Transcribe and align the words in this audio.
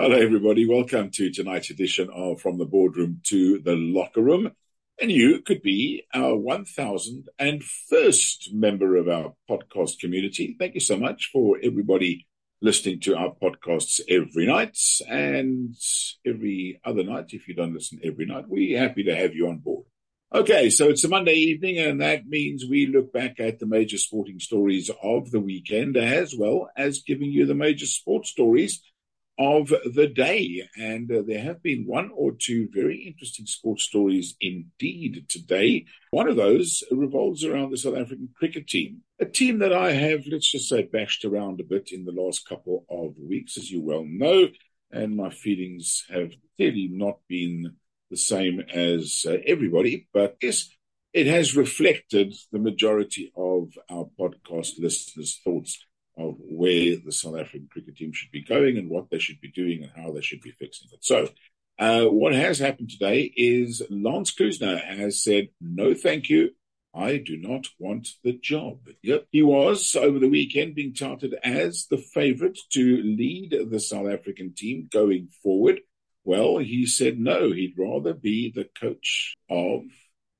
Hello, 0.00 0.14
everybody. 0.14 0.64
Welcome 0.64 1.10
to 1.14 1.28
tonight's 1.28 1.70
edition 1.70 2.08
of 2.14 2.40
From 2.40 2.56
the 2.56 2.64
Boardroom 2.64 3.20
to 3.24 3.58
the 3.58 3.74
Locker 3.74 4.22
Room. 4.22 4.52
And 5.02 5.10
you 5.10 5.42
could 5.42 5.60
be 5.60 6.04
our 6.14 6.36
1001st 6.36 8.52
member 8.52 8.94
of 8.94 9.08
our 9.08 9.34
podcast 9.50 9.98
community. 9.98 10.54
Thank 10.56 10.74
you 10.74 10.80
so 10.80 10.96
much 10.96 11.30
for 11.32 11.58
everybody 11.60 12.28
listening 12.62 13.00
to 13.00 13.16
our 13.16 13.34
podcasts 13.42 14.00
every 14.08 14.46
night 14.46 14.78
and 15.08 15.74
every 16.24 16.80
other 16.84 17.02
night. 17.02 17.32
If 17.32 17.48
you 17.48 17.54
don't 17.54 17.74
listen 17.74 17.98
every 18.04 18.26
night, 18.26 18.44
we're 18.46 18.78
happy 18.78 19.02
to 19.02 19.16
have 19.16 19.34
you 19.34 19.48
on 19.48 19.58
board. 19.58 19.86
Okay, 20.32 20.70
so 20.70 20.90
it's 20.90 21.02
a 21.02 21.08
Monday 21.08 21.34
evening, 21.34 21.80
and 21.80 22.00
that 22.00 22.28
means 22.28 22.64
we 22.64 22.86
look 22.86 23.12
back 23.12 23.40
at 23.40 23.58
the 23.58 23.66
major 23.66 23.98
sporting 23.98 24.38
stories 24.38 24.92
of 25.02 25.32
the 25.32 25.40
weekend 25.40 25.96
as 25.96 26.36
well 26.38 26.70
as 26.76 27.02
giving 27.02 27.32
you 27.32 27.46
the 27.46 27.56
major 27.56 27.86
sports 27.86 28.30
stories 28.30 28.80
of 29.38 29.68
the 29.68 30.08
day. 30.08 30.68
And 30.76 31.10
uh, 31.10 31.22
there 31.26 31.40
have 31.42 31.62
been 31.62 31.86
one 31.86 32.10
or 32.14 32.32
two 32.32 32.68
very 32.72 33.06
interesting 33.06 33.46
sports 33.46 33.84
stories 33.84 34.34
indeed 34.40 35.26
today. 35.28 35.86
One 36.10 36.28
of 36.28 36.36
those 36.36 36.82
revolves 36.90 37.44
around 37.44 37.70
the 37.70 37.76
South 37.76 37.96
African 37.96 38.30
cricket 38.36 38.66
team, 38.66 39.02
a 39.20 39.24
team 39.24 39.60
that 39.60 39.72
I 39.72 39.92
have, 39.92 40.26
let's 40.26 40.50
just 40.50 40.68
say, 40.68 40.82
bashed 40.82 41.24
around 41.24 41.60
a 41.60 41.64
bit 41.64 41.90
in 41.92 42.04
the 42.04 42.12
last 42.12 42.48
couple 42.48 42.84
of 42.90 43.14
weeks, 43.18 43.56
as 43.56 43.70
you 43.70 43.80
well 43.82 44.04
know. 44.04 44.48
And 44.90 45.16
my 45.16 45.30
feelings 45.30 46.04
have 46.10 46.32
clearly 46.56 46.88
not 46.90 47.18
been 47.28 47.76
the 48.10 48.16
same 48.16 48.60
as 48.72 49.24
uh, 49.28 49.36
everybody, 49.46 50.08
but 50.14 50.36
yes, 50.42 50.70
it 51.12 51.26
has 51.26 51.56
reflected 51.56 52.34
the 52.52 52.58
majority 52.58 53.32
of 53.36 53.72
our 53.90 54.08
podcast 54.18 54.78
listeners' 54.78 55.40
thoughts 55.44 55.84
of 56.18 56.36
where 56.38 56.96
the 56.96 57.12
South 57.12 57.38
African 57.38 57.68
cricket 57.70 57.96
team 57.96 58.12
should 58.12 58.30
be 58.32 58.42
going 58.42 58.76
and 58.76 58.90
what 58.90 59.08
they 59.10 59.18
should 59.18 59.40
be 59.40 59.50
doing 59.50 59.84
and 59.84 59.92
how 59.94 60.12
they 60.12 60.20
should 60.20 60.40
be 60.40 60.50
fixing 60.50 60.88
it. 60.92 61.04
So, 61.04 61.28
uh, 61.78 62.06
what 62.06 62.34
has 62.34 62.58
happened 62.58 62.90
today 62.90 63.32
is 63.36 63.82
Lance 63.88 64.34
Klusener 64.34 64.84
has 64.84 65.22
said, 65.22 65.48
no, 65.60 65.94
thank 65.94 66.28
you. 66.28 66.50
I 66.92 67.18
do 67.18 67.36
not 67.36 67.66
want 67.78 68.08
the 68.24 68.32
job. 68.32 68.80
Yep. 69.02 69.26
He 69.30 69.42
was 69.42 69.94
over 69.94 70.18
the 70.18 70.28
weekend 70.28 70.74
being 70.74 70.94
touted 70.94 71.34
as 71.44 71.86
the 71.88 71.98
favorite 71.98 72.58
to 72.72 73.02
lead 73.02 73.56
the 73.70 73.78
South 73.78 74.08
African 74.08 74.54
team 74.54 74.88
going 74.90 75.28
forward. 75.42 75.80
Well, 76.24 76.58
he 76.58 76.86
said 76.86 77.20
no, 77.20 77.52
he'd 77.52 77.78
rather 77.78 78.12
be 78.12 78.50
the 78.50 78.68
coach 78.78 79.36
of 79.48 79.82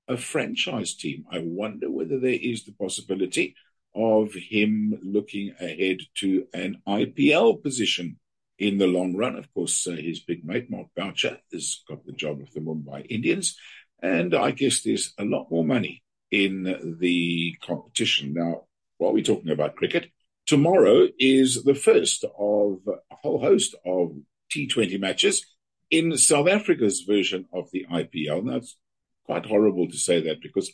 a 0.08 0.16
franchise 0.16 0.94
team. 0.94 1.24
I 1.30 1.38
wonder 1.44 1.90
whether 1.90 2.18
there 2.18 2.30
is 2.30 2.64
the 2.64 2.72
possibility 2.72 3.54
of 3.98 4.32
him 4.32 4.96
looking 5.02 5.54
ahead 5.60 5.98
to 6.18 6.46
an 6.54 6.80
IPL 6.86 7.60
position 7.62 8.18
in 8.58 8.78
the 8.78 8.86
long 8.86 9.16
run. 9.16 9.36
Of 9.36 9.52
course, 9.52 9.86
uh, 9.86 9.92
his 9.92 10.20
big 10.20 10.44
mate, 10.44 10.70
Mark 10.70 10.86
Boucher, 10.96 11.38
has 11.52 11.82
got 11.88 12.06
the 12.06 12.12
job 12.12 12.40
of 12.40 12.52
the 12.52 12.60
Mumbai 12.60 13.06
Indians. 13.10 13.56
And 14.00 14.34
I 14.34 14.52
guess 14.52 14.82
there's 14.82 15.12
a 15.18 15.24
lot 15.24 15.50
more 15.50 15.64
money 15.64 16.02
in 16.30 16.96
the 17.00 17.56
competition. 17.60 18.34
Now, 18.34 18.66
while 18.98 19.12
we're 19.12 19.24
talking 19.24 19.50
about 19.50 19.76
cricket, 19.76 20.10
tomorrow 20.46 21.08
is 21.18 21.64
the 21.64 21.74
first 21.74 22.24
of 22.24 22.78
a 22.86 23.16
whole 23.16 23.40
host 23.40 23.74
of 23.84 24.12
T20 24.54 25.00
matches 25.00 25.44
in 25.90 26.16
South 26.16 26.48
Africa's 26.48 27.00
version 27.00 27.46
of 27.52 27.70
the 27.72 27.86
IPL. 27.90 28.44
Now, 28.44 28.56
it's 28.56 28.76
quite 29.24 29.46
horrible 29.46 29.88
to 29.88 29.96
say 29.96 30.20
that 30.22 30.40
because 30.40 30.70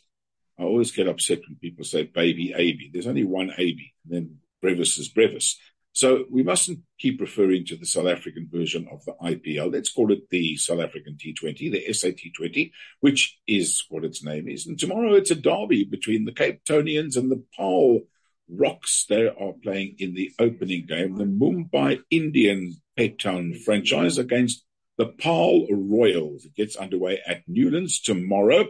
I 0.59 0.63
always 0.63 0.93
get 0.93 1.09
upset 1.09 1.41
when 1.47 1.57
people 1.61 1.85
say 1.85 2.05
baby 2.05 2.55
AB. 2.57 2.91
There's 2.93 3.07
only 3.07 3.25
one 3.25 3.51
AB, 3.57 3.93
and 4.05 4.13
then 4.15 4.39
brevis 4.63 4.99
is 4.99 5.09
brevis. 5.09 5.59
So 5.95 6.25
we 6.29 6.43
mustn't 6.43 6.81
keep 6.99 7.21
referring 7.21 7.67
to 7.67 7.77
the 7.77 7.87
South 7.87 8.09
African 8.09 8.49
version 8.53 8.89
of 8.91 9.05
the 9.05 9.13
IPL. 9.23 9.73
Let's 9.73 9.93
call 9.93 10.11
it 10.11 10.29
the 10.29 10.57
South 10.57 10.81
African 10.81 11.17
T20, 11.17 11.71
the 11.71 11.85
SAT20, 11.89 12.73
which 12.99 13.39
is 13.47 13.85
what 13.89 14.05
its 14.05 14.25
name 14.25 14.49
is. 14.49 14.67
And 14.67 14.77
tomorrow 14.77 15.15
it's 15.15 15.31
a 15.31 15.37
derby 15.37 15.85
between 15.85 16.25
the 16.25 16.33
Cape 16.33 16.65
Townians 16.65 17.17
and 17.17 17.31
the 17.31 17.45
Paarl 17.57 18.01
Rocks. 18.49 19.07
They 19.09 19.29
are 19.29 19.53
playing 19.63 19.95
in 20.01 20.15
the 20.15 20.33
opening 20.41 20.87
game. 20.87 21.17
The 21.17 21.25
Mumbai 21.27 22.01
Indian 22.11 22.75
Cape 22.99 23.21
Town 23.21 23.55
franchise 23.55 24.19
against 24.19 24.65
the 24.99 25.07
Paarl 25.07 25.69
Royals. 25.71 26.45
It 26.45 26.57
gets 26.57 26.75
underway 26.75 27.21
at 27.25 27.43
Newlands 27.47 28.01
tomorrow. 28.01 28.67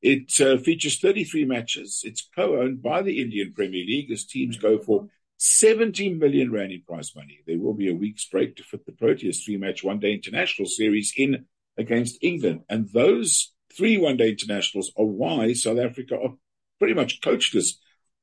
It 0.00 0.40
uh, 0.40 0.58
features 0.58 0.98
33 1.00 1.44
matches. 1.44 2.02
It's 2.04 2.28
co-owned 2.34 2.82
by 2.82 3.02
the 3.02 3.20
Indian 3.20 3.52
Premier 3.52 3.84
League 3.84 4.10
as 4.12 4.24
teams 4.24 4.56
go 4.56 4.78
for 4.78 5.08
70 5.38 6.14
million 6.14 6.52
rand 6.52 6.72
in 6.72 6.82
prize 6.82 7.14
money. 7.14 7.40
There 7.46 7.58
will 7.58 7.74
be 7.74 7.90
a 7.90 7.94
week's 7.94 8.24
break 8.26 8.56
to 8.56 8.62
fit 8.62 8.86
the 8.86 8.92
Proteas 8.92 9.44
three-match 9.44 9.82
one-day 9.82 10.12
international 10.12 10.66
series 10.66 11.12
in 11.16 11.46
against 11.76 12.18
England. 12.22 12.62
And 12.68 12.88
those 12.92 13.52
three 13.76 13.98
one-day 13.98 14.30
internationals 14.30 14.92
are 14.96 15.04
why 15.04 15.52
South 15.52 15.78
Africa 15.78 16.18
are 16.20 16.34
pretty 16.78 16.94
much 16.94 17.20
coachless 17.20 17.74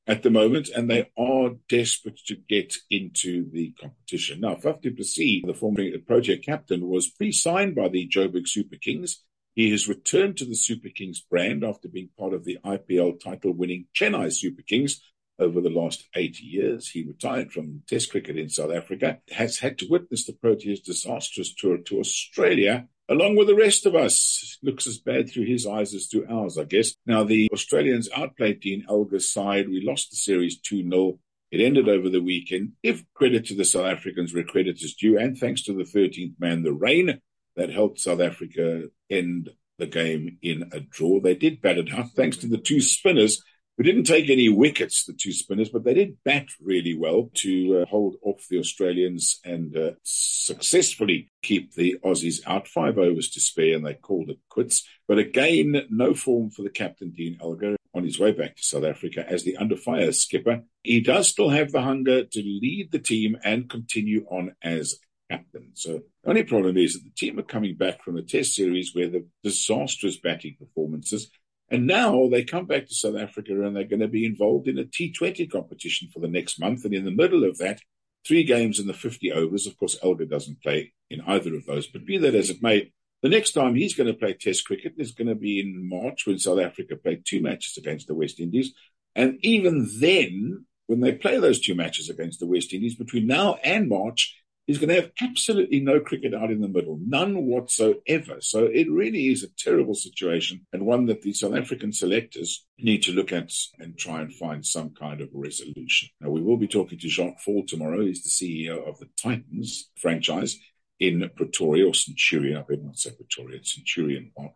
at 0.06 0.22
the 0.22 0.30
moment, 0.30 0.68
and 0.68 0.88
they 0.88 1.10
are 1.18 1.50
desperate 1.68 2.20
to 2.26 2.36
get 2.48 2.74
into 2.90 3.50
the 3.50 3.74
competition. 3.80 4.40
Now, 4.40 4.54
Faf 4.54 4.80
du 4.80 4.92
Plessis, 4.92 5.42
the 5.44 5.54
former 5.54 5.82
Protea 6.06 6.38
captain, 6.38 6.86
was 6.86 7.08
pre-signed 7.08 7.74
by 7.74 7.88
the 7.88 8.08
Joburg 8.08 8.46
Super 8.46 8.76
Kings 8.76 9.24
he 9.56 9.70
has 9.70 9.88
returned 9.88 10.36
to 10.36 10.44
the 10.44 10.54
Super 10.54 10.90
Kings 10.90 11.18
brand 11.18 11.64
after 11.64 11.88
being 11.88 12.10
part 12.18 12.34
of 12.34 12.44
the 12.44 12.58
IPL 12.62 13.18
title 13.18 13.52
winning 13.52 13.86
Chennai 13.94 14.30
Super 14.30 14.60
Kings 14.60 15.00
over 15.38 15.62
the 15.62 15.70
last 15.70 16.06
80 16.14 16.44
years. 16.44 16.90
He 16.90 17.04
retired 17.04 17.52
from 17.52 17.82
Test 17.88 18.10
cricket 18.10 18.36
in 18.36 18.50
South 18.50 18.70
Africa, 18.70 19.18
has 19.30 19.58
had 19.58 19.78
to 19.78 19.88
witness 19.88 20.26
the 20.26 20.34
Proteas' 20.34 20.84
disastrous 20.84 21.54
tour 21.54 21.78
to 21.78 21.98
Australia, 22.00 22.86
along 23.08 23.36
with 23.36 23.46
the 23.46 23.54
rest 23.54 23.86
of 23.86 23.94
us. 23.94 24.58
Looks 24.62 24.86
as 24.86 24.98
bad 24.98 25.30
through 25.30 25.46
his 25.46 25.66
eyes 25.66 25.94
as 25.94 26.06
through 26.06 26.26
ours, 26.28 26.58
I 26.58 26.64
guess. 26.64 26.94
Now, 27.06 27.24
the 27.24 27.48
Australians 27.50 28.10
outplayed 28.14 28.60
Dean 28.60 28.84
Elgar's 28.90 29.32
side. 29.32 29.70
We 29.70 29.80
lost 29.82 30.10
the 30.10 30.16
series 30.16 30.60
2 30.60 30.86
0. 30.88 31.18
It 31.50 31.64
ended 31.64 31.88
over 31.88 32.10
the 32.10 32.22
weekend. 32.22 32.72
Give 32.84 33.04
credit 33.14 33.46
to 33.46 33.54
the 33.54 33.64
South 33.64 33.86
Africans 33.86 34.34
where 34.34 34.44
credit 34.44 34.82
is 34.82 34.94
due, 34.94 35.18
and 35.18 35.38
thanks 35.38 35.62
to 35.62 35.72
the 35.72 35.84
13th 35.84 36.34
man, 36.38 36.62
the 36.62 36.74
rain, 36.74 37.22
that 37.56 37.70
helped 37.70 38.00
South 38.00 38.20
Africa 38.20 38.82
end 39.10 39.50
the 39.78 39.86
game 39.86 40.38
in 40.42 40.70
a 40.72 40.80
draw. 40.80 41.20
They 41.20 41.34
did 41.34 41.60
bat 41.60 41.78
it 41.78 41.92
out 41.92 42.10
thanks 42.12 42.38
to 42.38 42.46
the 42.46 42.58
two 42.58 42.80
spinners 42.80 43.42
who 43.76 43.84
didn't 43.84 44.04
take 44.04 44.30
any 44.30 44.48
wickets, 44.48 45.04
the 45.04 45.12
two 45.12 45.32
spinners, 45.32 45.68
but 45.68 45.84
they 45.84 45.92
did 45.92 46.16
bat 46.24 46.46
really 46.62 46.96
well 46.96 47.30
to 47.34 47.80
uh, 47.80 47.86
hold 47.86 48.16
off 48.22 48.46
the 48.48 48.58
Australians 48.58 49.38
and 49.44 49.76
uh, 49.76 49.90
successfully 50.02 51.30
keep 51.42 51.74
the 51.74 51.96
Aussies 52.02 52.40
out. 52.46 52.66
Five 52.66 52.96
overs 52.96 53.28
to 53.30 53.40
spare, 53.40 53.76
and 53.76 53.84
they 53.84 53.94
called 53.94 54.30
it 54.30 54.38
quits. 54.48 54.88
But 55.06 55.18
again, 55.18 55.82
no 55.90 56.14
form 56.14 56.50
for 56.50 56.62
the 56.62 56.70
captain, 56.70 57.10
Dean 57.10 57.36
Elgar, 57.40 57.76
on 57.94 58.04
his 58.04 58.18
way 58.18 58.32
back 58.32 58.56
to 58.56 58.62
South 58.62 58.84
Africa 58.84 59.24
as 59.28 59.44
the 59.44 59.58
under 59.58 59.76
fire 59.76 60.12
skipper. 60.12 60.62
He 60.82 61.00
does 61.00 61.28
still 61.28 61.50
have 61.50 61.70
the 61.70 61.82
hunger 61.82 62.24
to 62.24 62.42
lead 62.42 62.90
the 62.92 62.98
team 62.98 63.36
and 63.44 63.68
continue 63.68 64.26
on 64.30 64.54
as 64.62 64.96
captain. 65.30 65.70
So 65.74 66.00
the 66.22 66.30
only 66.30 66.44
problem 66.44 66.76
is 66.76 66.94
that 66.94 67.04
the 67.04 67.10
team 67.10 67.38
are 67.38 67.42
coming 67.42 67.76
back 67.76 68.02
from 68.02 68.16
a 68.16 68.22
test 68.22 68.54
series 68.54 68.94
where 68.94 69.08
the 69.08 69.26
disastrous 69.42 70.18
batting 70.18 70.56
performances. 70.58 71.30
And 71.68 71.86
now 71.86 72.28
they 72.28 72.44
come 72.44 72.66
back 72.66 72.86
to 72.86 72.94
South 72.94 73.16
Africa 73.16 73.52
and 73.52 73.74
they're 73.74 73.84
going 73.84 74.00
to 74.00 74.08
be 74.08 74.24
involved 74.24 74.68
in 74.68 74.78
a 74.78 74.84
T20 74.84 75.50
competition 75.50 76.08
for 76.12 76.20
the 76.20 76.28
next 76.28 76.60
month. 76.60 76.84
And 76.84 76.94
in 76.94 77.04
the 77.04 77.10
middle 77.10 77.44
of 77.44 77.58
that, 77.58 77.80
three 78.26 78.44
games 78.44 78.78
in 78.78 78.86
the 78.86 78.94
50 78.94 79.32
overs. 79.32 79.66
Of 79.66 79.76
course, 79.76 79.98
Elgar 80.02 80.26
doesn't 80.26 80.62
play 80.62 80.92
in 81.10 81.20
either 81.26 81.54
of 81.54 81.66
those, 81.66 81.86
but 81.86 82.06
be 82.06 82.18
that 82.18 82.34
as 82.34 82.50
it 82.50 82.62
may, 82.62 82.92
the 83.22 83.28
next 83.28 83.52
time 83.52 83.74
he's 83.74 83.94
going 83.94 84.08
to 84.08 84.14
play 84.14 84.34
Test 84.34 84.64
cricket 84.64 84.94
is 84.98 85.12
going 85.12 85.28
to 85.28 85.34
be 85.34 85.58
in 85.58 85.88
March 85.88 86.26
when 86.26 86.38
South 86.38 86.60
Africa 86.60 86.96
play 86.96 87.20
two 87.24 87.40
matches 87.40 87.76
against 87.76 88.06
the 88.06 88.14
West 88.14 88.38
Indies. 88.40 88.72
And 89.14 89.38
even 89.42 89.88
then, 89.98 90.66
when 90.86 91.00
they 91.00 91.12
play 91.12 91.40
those 91.40 91.60
two 91.60 91.74
matches 91.74 92.10
against 92.10 92.38
the 92.38 92.46
West 92.46 92.72
Indies, 92.72 92.94
between 92.94 93.26
now 93.26 93.54
and 93.64 93.88
March, 93.88 94.36
He's 94.66 94.78
going 94.78 94.88
to 94.88 95.00
have 95.00 95.12
absolutely 95.22 95.78
no 95.78 96.00
cricket 96.00 96.34
out 96.34 96.50
in 96.50 96.60
the 96.60 96.68
middle, 96.68 96.98
none 97.06 97.46
whatsoever. 97.46 98.40
So 98.40 98.64
it 98.64 98.90
really 98.90 99.28
is 99.28 99.44
a 99.44 99.48
terrible 99.56 99.94
situation 99.94 100.66
and 100.72 100.84
one 100.84 101.06
that 101.06 101.22
the 101.22 101.32
South 101.32 101.54
African 101.54 101.92
selectors 101.92 102.66
need 102.78 103.02
to 103.04 103.12
look 103.12 103.32
at 103.32 103.52
and 103.78 103.96
try 103.96 104.20
and 104.20 104.34
find 104.34 104.66
some 104.66 104.90
kind 104.90 105.20
of 105.20 105.28
resolution. 105.32 106.08
Now, 106.20 106.30
we 106.30 106.42
will 106.42 106.56
be 106.56 106.66
talking 106.66 106.98
to 106.98 107.08
Jacques 107.08 107.40
Faul 107.40 107.64
tomorrow. 107.64 108.00
He's 108.00 108.24
the 108.24 108.28
CEO 108.28 108.88
of 108.88 108.98
the 108.98 109.08
Titans 109.22 109.88
franchise 110.00 110.58
in 110.98 111.30
Pretoria 111.36 111.86
or 111.86 111.94
Centurion. 111.94 112.56
I 112.56 112.62
better 112.62 112.82
not 112.82 112.98
say 112.98 113.10
Pretoria, 113.10 113.62
Centurion 113.62 114.32
Park. 114.36 114.52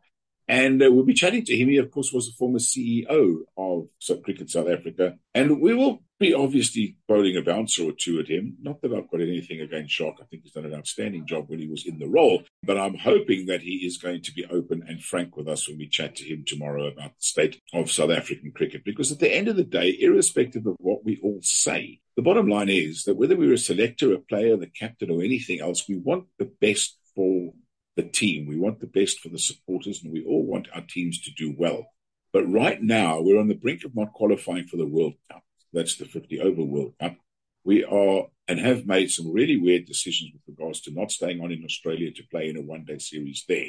And 0.50 0.82
uh, 0.82 0.90
we'll 0.90 1.04
be 1.04 1.14
chatting 1.14 1.44
to 1.44 1.56
him. 1.56 1.68
He, 1.68 1.76
of 1.76 1.92
course, 1.92 2.12
was 2.12 2.26
the 2.26 2.32
former 2.36 2.58
CEO 2.58 3.42
of 3.56 3.86
Cricket 4.24 4.50
South 4.50 4.68
Africa. 4.68 5.14
And 5.32 5.60
we 5.60 5.74
will 5.74 6.02
be 6.18 6.34
obviously 6.34 6.96
bowling 7.06 7.36
a 7.36 7.40
bouncer 7.40 7.84
or 7.84 7.92
two 7.92 8.18
at 8.18 8.26
him. 8.26 8.56
Not 8.60 8.82
that 8.82 8.92
I've 8.92 9.08
got 9.08 9.20
anything 9.20 9.60
against 9.60 9.94
Jacques. 9.94 10.18
I 10.20 10.24
think 10.24 10.42
he's 10.42 10.50
done 10.50 10.64
an 10.64 10.74
outstanding 10.74 11.24
job 11.24 11.48
when 11.48 11.60
he 11.60 11.68
was 11.68 11.86
in 11.86 12.00
the 12.00 12.08
role. 12.08 12.42
But 12.64 12.78
I'm 12.78 12.98
hoping 12.98 13.46
that 13.46 13.62
he 13.62 13.86
is 13.86 13.96
going 13.96 14.22
to 14.22 14.32
be 14.32 14.44
open 14.46 14.82
and 14.88 15.00
frank 15.00 15.36
with 15.36 15.46
us 15.46 15.68
when 15.68 15.78
we 15.78 15.86
chat 15.86 16.16
to 16.16 16.24
him 16.24 16.42
tomorrow 16.44 16.88
about 16.88 17.10
the 17.10 17.22
state 17.22 17.60
of 17.72 17.88
South 17.88 18.10
African 18.10 18.50
cricket. 18.50 18.84
Because 18.84 19.12
at 19.12 19.20
the 19.20 19.32
end 19.32 19.46
of 19.46 19.54
the 19.54 19.62
day, 19.62 19.96
irrespective 20.00 20.66
of 20.66 20.74
what 20.80 21.04
we 21.04 21.20
all 21.22 21.38
say, 21.42 22.00
the 22.16 22.22
bottom 22.22 22.48
line 22.48 22.70
is 22.70 23.04
that 23.04 23.14
whether 23.14 23.36
we're 23.36 23.52
a 23.52 23.58
selector, 23.58 24.12
a 24.12 24.18
player, 24.18 24.56
the 24.56 24.66
captain, 24.66 25.12
or 25.12 25.22
anything 25.22 25.60
else, 25.60 25.88
we 25.88 25.96
want 25.96 26.24
the 26.40 26.50
best 26.60 26.98
for 27.14 27.52
the 28.00 28.08
team. 28.08 28.46
We 28.46 28.58
want 28.58 28.80
the 28.80 28.86
best 28.86 29.20
for 29.20 29.28
the 29.28 29.38
supporters, 29.38 30.02
and 30.02 30.12
we 30.12 30.24
all 30.24 30.44
want 30.44 30.68
our 30.74 30.82
teams 30.82 31.20
to 31.22 31.30
do 31.30 31.54
well. 31.56 31.92
But 32.32 32.50
right 32.50 32.80
now, 32.80 33.20
we're 33.20 33.40
on 33.40 33.48
the 33.48 33.54
brink 33.54 33.84
of 33.84 33.94
not 33.94 34.12
qualifying 34.12 34.66
for 34.66 34.76
the 34.76 34.86
World 34.86 35.14
Cup. 35.30 35.42
That's 35.72 35.96
the 35.96 36.06
50 36.06 36.40
over 36.40 36.62
World 36.62 36.94
Cup. 37.00 37.16
We 37.64 37.84
are 37.84 38.26
and 38.48 38.58
have 38.58 38.86
made 38.86 39.10
some 39.10 39.32
really 39.32 39.56
weird 39.56 39.84
decisions 39.84 40.32
with 40.32 40.42
regards 40.58 40.80
to 40.80 40.92
not 40.92 41.12
staying 41.12 41.40
on 41.40 41.52
in 41.52 41.64
Australia 41.64 42.10
to 42.10 42.22
play 42.30 42.48
in 42.48 42.56
a 42.56 42.62
one 42.62 42.84
day 42.84 42.98
series 42.98 43.44
there. 43.46 43.68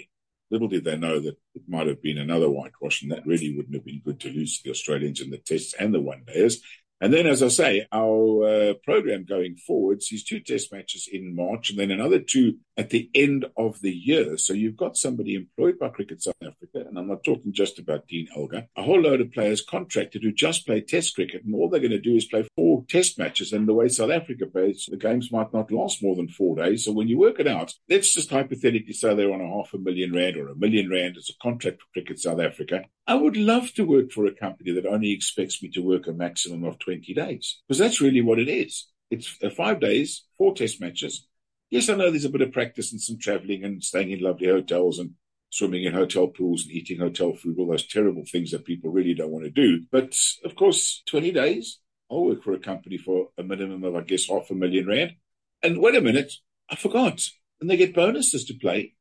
Little 0.50 0.68
did 0.68 0.86
they 0.86 0.98
know 0.98 1.20
that 1.20 1.38
it 1.56 1.62
might 1.68 1.88
have 1.88 2.02
been 2.02 2.18
another 2.18 2.50
whitewash, 2.50 3.02
and 3.02 3.12
that 3.12 3.26
really 3.26 3.56
wouldn't 3.56 3.76
have 3.76 3.86
been 3.86 4.02
good 4.04 4.20
to 4.22 4.30
lose 4.30 4.58
to 4.58 4.64
the 4.64 4.72
Australians 4.72 5.22
in 5.22 5.30
the 5.30 5.38
tests 5.38 5.74
and 5.80 5.94
the 5.94 6.02
one 6.02 6.24
dayers. 6.26 6.56
And 7.02 7.12
then, 7.12 7.26
as 7.26 7.42
I 7.42 7.48
say, 7.48 7.88
our 7.92 8.46
uh, 8.46 8.74
program 8.84 9.26
going 9.26 9.56
forward 9.56 10.04
sees 10.04 10.24
two 10.24 10.40
test 10.40 10.72
matches 10.72 11.10
in 11.12 11.36
March 11.36 11.72
and 11.72 11.80
then 11.80 11.90
another 11.90 12.20
two 12.20 12.58
at 12.78 12.92
the 12.92 13.10
end 13.16 13.46
of 13.58 13.82
the 13.82 13.92
year. 13.92 14.38
So 14.38 14.54
you've 14.54 14.78
got 14.78 14.98
somebody 14.98 15.34
employed 15.36 15.80
by 15.80 15.90
Cricket 15.90 16.22
South 16.22 16.36
Africa, 16.42 16.88
and 16.88 16.98
I'm 16.98 17.08
not 17.08 17.24
talking 17.24 17.54
just 17.54 17.80
about 17.80 18.08
Dean 18.08 18.28
Elgar, 18.36 18.68
a 18.78 18.84
whole 18.84 19.02
load 19.02 19.20
of 19.20 19.32
players 19.32 19.64
contracted 19.64 20.22
who 20.24 20.32
just 20.32 20.66
play 20.66 20.82
test 20.82 21.16
cricket, 21.16 21.44
and 21.44 21.56
all 21.56 21.70
they're 21.70 21.80
going 21.80 21.92
to 21.92 22.00
do 22.00 22.16
is 22.16 22.26
play 22.26 22.48
four 22.56 22.86
test 22.88 23.18
matches. 23.18 23.52
And 23.52 23.68
the 23.68 23.74
way 23.74 23.90
South 23.90 24.12
Africa 24.12 24.46
plays, 24.46 24.88
the 24.90 24.98
games 24.98 25.32
might 25.32 25.52
not 25.54 25.72
last 25.72 26.04
more 26.04 26.16
than 26.16 26.28
four 26.28 26.56
days. 26.56 26.86
So 26.86 26.92
when 26.92 27.08
you 27.08 27.18
work 27.18 27.40
it 27.40 27.48
out, 27.48 27.74
let's 27.90 28.14
just 28.14 28.30
hypothetically 28.30 28.94
say 28.94 29.16
they're 29.16 29.34
on 29.34 29.42
a 29.42 29.50
half 29.50 29.74
a 29.74 29.80
million 29.80 30.14
rand 30.14 30.38
or 30.38 30.50
a 30.50 30.56
million 30.56 30.90
rand 30.90 31.18
as 31.18 31.30
a 31.30 31.44
contract 31.44 31.82
for 31.82 31.88
Cricket 31.94 32.20
South 32.20 32.40
Africa. 32.40 32.84
I 33.12 33.16
would 33.16 33.36
love 33.36 33.74
to 33.74 33.84
work 33.84 34.10
for 34.14 34.26
a 34.26 34.34
company 34.34 34.72
that 34.72 34.86
only 34.86 35.12
expects 35.12 35.62
me 35.62 35.70
to 35.72 35.82
work 35.82 36.08
a 36.08 36.14
maximum 36.14 36.64
of 36.64 36.80
20 36.80 37.14
days, 37.14 37.60
because 37.68 37.78
that's 37.78 38.00
really 38.00 38.22
what 38.22 38.40
it 38.40 38.48
is. 38.48 38.88
It's 39.10 39.38
uh, 39.44 39.50
five 39.50 39.82
days, 39.82 40.24
four 40.38 40.56
test 40.56 40.80
matches. 40.80 41.28
Yes, 41.70 41.90
I 41.90 41.96
know 41.96 42.10
there's 42.10 42.24
a 42.24 42.30
bit 42.30 42.40
of 42.40 42.54
practice 42.54 42.94
and 42.94 43.02
some 43.02 43.20
traveling 43.20 43.66
and 43.66 43.84
staying 43.84 44.12
in 44.12 44.22
lovely 44.22 44.48
hotels 44.48 44.98
and 44.98 45.16
swimming 45.50 45.84
in 45.84 45.92
hotel 45.94 46.28
pools 46.28 46.64
and 46.64 46.72
eating 46.72 47.00
hotel 47.00 47.34
food, 47.34 47.58
all 47.60 47.68
those 47.68 47.86
terrible 47.86 48.24
things 48.32 48.52
that 48.52 48.64
people 48.64 48.90
really 48.90 49.14
don't 49.14 49.32
want 49.32 49.44
to 49.44 49.52
do. 49.52 49.84
But 49.92 50.16
of 50.46 50.56
course, 50.56 51.04
20 51.08 51.34
days, 51.34 51.80
I'll 52.10 52.24
work 52.24 52.46
for 52.46 52.54
a 52.54 52.60
company 52.60 52.98
for 52.98 53.28
a 53.38 53.44
minimum 53.44 53.84
of, 53.84 53.94
I 53.94 54.04
guess, 54.04 54.30
half 54.30 54.50
a 54.52 54.56
million 54.56 54.88
rand. 54.88 55.16
And 55.62 55.82
wait 55.82 55.96
a 55.96 56.02
minute, 56.02 56.32
I 56.70 56.78
forgot. 56.78 57.28
And 57.60 57.70
they 57.70 57.76
get 57.76 57.94
bonuses 57.94 58.46
to 58.46 58.54
play. 58.54 58.96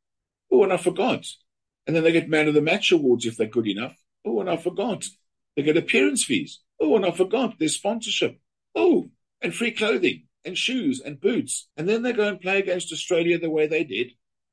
Oh, 0.50 0.64
and 0.64 0.72
I 0.72 0.78
forgot. 0.78 1.26
And 1.86 1.94
then 1.94 2.02
they 2.02 2.10
get 2.10 2.28
man 2.28 2.48
of 2.48 2.54
the 2.54 2.60
match 2.60 2.90
awards 2.90 3.24
if 3.24 3.36
they're 3.36 3.46
good 3.46 3.68
enough. 3.68 3.96
Oh, 4.25 4.40
and 4.40 4.50
I 4.50 4.56
forgot. 4.56 5.05
They 5.56 5.62
get 5.62 5.76
appearance 5.76 6.25
fees. 6.25 6.61
Oh, 6.81 6.96
and 6.96 7.05
I 7.05 7.11
forgot 7.11 7.58
there's 7.58 7.75
sponsorship. 7.75 8.40
Oh, 8.75 9.11
and 9.43 9.55
free 9.55 9.72
clothing 9.72 10.26
and 10.44 10.56
shoes 10.56 11.00
and 11.00 11.20
boots. 11.20 11.69
And 11.76 11.88
then 11.88 12.02
they 12.02 12.12
go 12.12 12.28
and 12.28 12.40
play 12.40 12.58
against 12.58 12.93
Australia 12.93 13.38
the 13.38 13.50
way 13.50 13.67
they 13.67 13.84
did. 13.84 14.12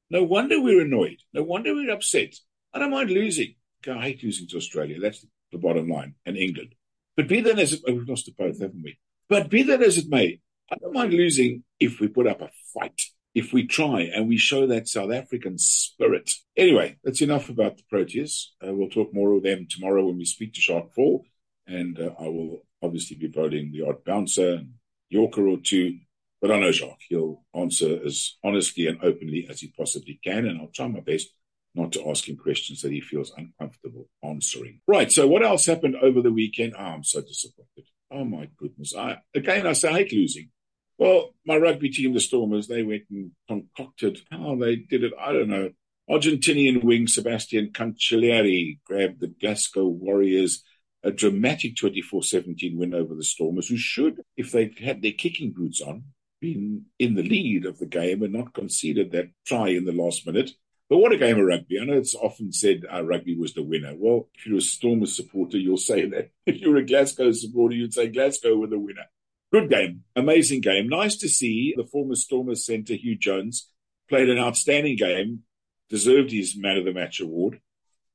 No 0.09 0.23
wonder 0.23 0.61
we're 0.61 0.81
annoyed. 0.81 1.21
No 1.33 1.43
wonder 1.43 1.73
we're 1.73 1.91
upset. 1.91 2.35
I 2.73 2.79
don't 2.79 2.91
mind 2.91 3.11
losing. 3.11 3.55
I 3.87 4.01
hate 4.01 4.23
losing 4.23 4.47
to 4.47 4.57
Australia. 4.57 4.99
That's 4.99 5.25
the 5.51 5.57
bottom 5.57 5.89
line. 5.89 6.15
And 6.25 6.37
England. 6.37 6.75
But 7.15 7.27
be 7.27 7.41
that 7.41 7.59
as 7.59 7.73
it, 7.73 7.81
oh, 7.87 7.93
we've 7.93 8.07
lost 8.07 8.25
to 8.25 8.33
both, 8.37 8.59
haven't 8.59 8.83
we? 8.83 8.97
But 9.29 9.49
be 9.49 9.63
that 9.63 9.81
as 9.81 9.97
it 9.97 10.09
may, 10.09 10.39
I 10.71 10.75
don't 10.75 10.93
mind 10.93 11.13
losing 11.13 11.63
if 11.79 11.99
we 11.99 12.07
put 12.07 12.27
up 12.27 12.41
a 12.41 12.49
fight 12.73 13.01
if 13.35 13.53
we 13.53 13.67
try 13.67 14.01
and 14.01 14.27
we 14.27 14.37
show 14.37 14.67
that 14.67 14.87
South 14.87 15.11
African 15.11 15.57
spirit. 15.57 16.33
Anyway, 16.55 16.97
that's 17.03 17.21
enough 17.21 17.49
about 17.49 17.77
the 17.77 17.83
Proteas. 17.91 18.47
Uh, 18.65 18.73
we'll 18.73 18.89
talk 18.89 19.13
more 19.13 19.33
of 19.33 19.43
them 19.43 19.67
tomorrow 19.69 20.05
when 20.05 20.17
we 20.17 20.25
speak 20.25 20.53
to 20.53 20.61
Jacques 20.61 20.93
Faul. 20.95 21.23
And 21.67 21.99
uh, 21.99 22.11
I 22.19 22.23
will 22.23 22.63
obviously 22.81 23.17
be 23.17 23.27
voting 23.27 23.71
the 23.71 23.87
odd 23.87 24.03
bouncer 24.03 24.53
and 24.53 24.73
Yorker 25.09 25.47
or 25.47 25.57
two. 25.57 25.99
But 26.41 26.51
I 26.51 26.59
know 26.59 26.71
Jacques. 26.71 27.01
He'll 27.09 27.43
answer 27.53 27.99
as 28.05 28.37
honestly 28.43 28.87
and 28.87 28.99
openly 29.03 29.47
as 29.49 29.61
he 29.61 29.73
possibly 29.77 30.19
can. 30.23 30.45
And 30.45 30.59
I'll 30.59 30.71
try 30.73 30.87
my 30.87 31.01
best 31.01 31.29
not 31.75 31.91
to 31.91 32.09
ask 32.09 32.27
him 32.27 32.37
questions 32.37 32.81
that 32.81 32.91
he 32.91 33.01
feels 33.01 33.31
uncomfortable 33.37 34.09
answering. 34.23 34.81
Right. 34.87 35.11
So 35.11 35.27
what 35.27 35.43
else 35.43 35.65
happened 35.65 35.95
over 35.95 36.21
the 36.21 36.31
weekend? 36.31 36.73
Oh, 36.77 36.81
I'm 36.81 37.03
so 37.03 37.21
disappointed. 37.21 37.85
Oh 38.09 38.25
my 38.25 38.49
goodness. 38.57 38.95
I, 38.95 39.17
again, 39.35 39.67
I 39.67 39.73
say 39.73 39.89
I 39.89 39.93
hate 39.99 40.13
losing. 40.13 40.49
Well, 40.97 41.33
my 41.45 41.57
rugby 41.57 41.89
team, 41.89 42.13
the 42.13 42.19
Stormers, 42.19 42.67
they 42.67 42.83
went 42.83 43.03
and 43.11 43.31
concocted 43.47 44.19
how 44.31 44.55
they 44.55 44.77
did 44.77 45.03
it. 45.03 45.13
I 45.19 45.31
don't 45.31 45.49
know. 45.49 45.69
Argentinian 46.09 46.83
wing 46.83 47.07
Sebastian 47.07 47.71
Cancellieri 47.71 48.79
grabbed 48.85 49.19
the 49.19 49.27
Glasgow 49.27 49.87
Warriors 49.87 50.63
a 51.03 51.11
dramatic 51.11 51.75
24-17 51.75 52.77
win 52.77 52.93
over 52.93 53.13
the 53.13 53.23
Stormers, 53.23 53.67
who 53.67 53.77
should, 53.77 54.21
if 54.35 54.51
they 54.51 54.71
had 54.83 55.01
their 55.01 55.11
kicking 55.11 55.51
boots 55.51 55.81
on, 55.81 56.03
been 56.41 56.85
in 56.99 57.15
the 57.15 57.23
lead 57.23 57.65
of 57.65 57.77
the 57.77 57.85
game 57.85 58.23
and 58.23 58.33
not 58.33 58.53
conceded 58.53 59.11
that 59.11 59.29
try 59.45 59.69
in 59.69 59.85
the 59.85 59.91
last 59.91 60.25
minute. 60.25 60.51
But 60.89 60.97
what 60.97 61.11
a 61.11 61.17
game 61.17 61.39
of 61.39 61.45
rugby. 61.45 61.79
I 61.79 61.85
know 61.85 61.97
it's 61.97 62.15
often 62.15 62.53
said 62.53 62.83
uh, 62.91 63.03
rugby 63.03 63.37
was 63.37 63.53
the 63.53 63.63
winner. 63.63 63.93
Well, 63.95 64.29
if 64.35 64.45
you're 64.45 64.59
a 64.59 64.61
Stormers 64.61 65.15
supporter, 65.15 65.57
you'll 65.57 65.77
say 65.77 66.05
that. 66.09 66.31
If 66.45 66.61
you're 66.61 66.77
a 66.77 66.85
Glasgow 66.85 67.31
supporter, 67.33 67.75
you'd 67.75 67.93
say 67.93 68.07
Glasgow 68.07 68.55
were 68.55 68.67
the 68.67 68.79
winner. 68.79 69.05
Good 69.51 69.69
game, 69.69 70.03
amazing 70.15 70.61
game. 70.61 70.89
Nice 70.89 71.15
to 71.17 71.29
see 71.29 71.73
the 71.77 71.85
former 71.85 72.15
Stormers 72.15 72.65
centre 72.65 72.95
Huw 72.95 73.17
Jones 73.17 73.69
played 74.09 74.29
an 74.29 74.37
outstanding 74.37 74.97
game, 74.97 75.43
deserved 75.89 76.31
his 76.31 76.57
man 76.57 76.77
of 76.77 76.85
the 76.85 76.91
match 76.91 77.21
award. 77.21 77.61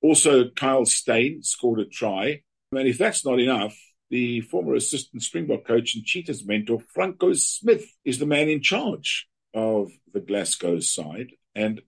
Also, 0.03 0.51
Kyle 0.51 0.85
Steyn 0.85 1.43
scored 1.43 1.81
a 1.81 1.87
try. 1.87 2.43
And 2.73 2.89
if 2.89 2.99
that's 2.99 3.25
not 3.25 3.41
enough, 3.41 3.77
the 4.11 4.43
former 4.43 4.75
assistant 4.75 5.23
Springbok 5.23 5.67
coach 5.67 5.95
and 5.95 6.05
Cheetahs 6.05 6.45
mentor, 6.45 6.81
Franco 6.93 7.33
Smith, 7.33 7.87
is 8.05 8.19
the 8.19 8.27
man 8.27 8.49
in 8.51 8.61
charge 8.61 9.27
of 9.55 9.91
the 10.13 10.21
Glasgow 10.21 10.81
side. 10.81 11.31
And 11.55 11.81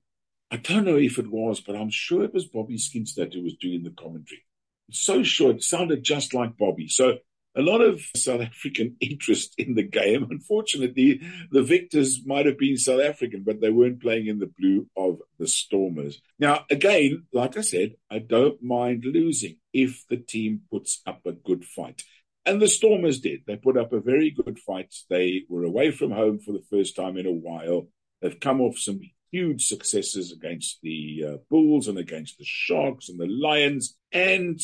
I 0.51 0.57
don't 0.57 0.85
know 0.85 0.97
if 0.97 1.19
it 1.19 1.31
was, 1.31 1.61
but 1.61 1.77
I'm 1.77 1.91
sure 1.91 2.25
it 2.25 2.33
was 2.33 2.47
Bobby 2.47 2.79
Skinstad 2.79 3.35
who 3.35 3.43
was 3.43 3.57
doing 3.57 3.83
the 3.83 3.91
commentary. 3.91 4.45
So 4.91 5.23
sure, 5.23 5.51
it 5.51 5.63
sounded 5.63 6.03
just 6.03 6.33
like 6.33 6.57
Bobby. 6.57 6.89
So 6.89 7.19
a 7.57 7.63
lot 7.63 7.81
of 7.81 8.03
South 8.17 8.41
African 8.41 8.97
interest 9.01 9.55
in 9.59 9.75
the 9.75 9.83
game. 9.83 10.27
Unfortunately, 10.31 11.21
the 11.51 11.63
victors 11.63 12.25
might 12.27 12.47
have 12.47 12.59
been 12.59 12.77
South 12.77 13.01
African, 13.01 13.43
but 13.45 13.61
they 13.61 13.71
weren't 13.71 14.03
playing 14.03 14.27
in 14.27 14.39
the 14.39 14.53
blue 14.59 14.89
of 14.97 15.19
the 15.39 15.47
Stormers. 15.47 16.21
Now, 16.39 16.65
again, 16.71 17.25
like 17.33 17.57
I 17.57 17.63
said, 17.63 17.95
I 18.11 18.19
don't 18.19 18.63
mind 18.63 19.05
losing 19.05 19.57
if 19.73 20.05
the 20.09 20.17
team 20.17 20.63
puts 20.71 21.01
up 21.07 21.21
a 21.27 21.33
good 21.33 21.65
fight. 21.65 22.03
And 22.47 22.61
the 22.61 22.69
Stormers 22.69 23.21
did. 23.21 23.41
They 23.47 23.57
put 23.57 23.79
up 23.79 23.93
a 23.93 24.01
very 24.01 24.31
good 24.31 24.59
fight. 24.59 24.95
They 25.09 25.45
were 25.49 25.65
away 25.65 25.91
from 25.91 26.11
home 26.11 26.41
for 26.41 26.53
the 26.53 26.65
first 26.71 26.95
time 26.95 27.17
in 27.17 27.27
a 27.27 27.33
while. 27.33 27.89
They've 28.21 28.39
come 28.39 28.61
off 28.61 28.79
some 28.79 29.01
huge 29.31 29.67
successes 29.67 30.31
against 30.31 30.79
the 30.83 31.25
uh, 31.27 31.37
Bulls 31.51 31.89
and 31.89 31.99
against 31.99 32.39
the 32.39 32.45
Sharks 32.45 33.09
and 33.09 33.19
the 33.19 33.27
Lions. 33.27 33.97
And 34.13 34.61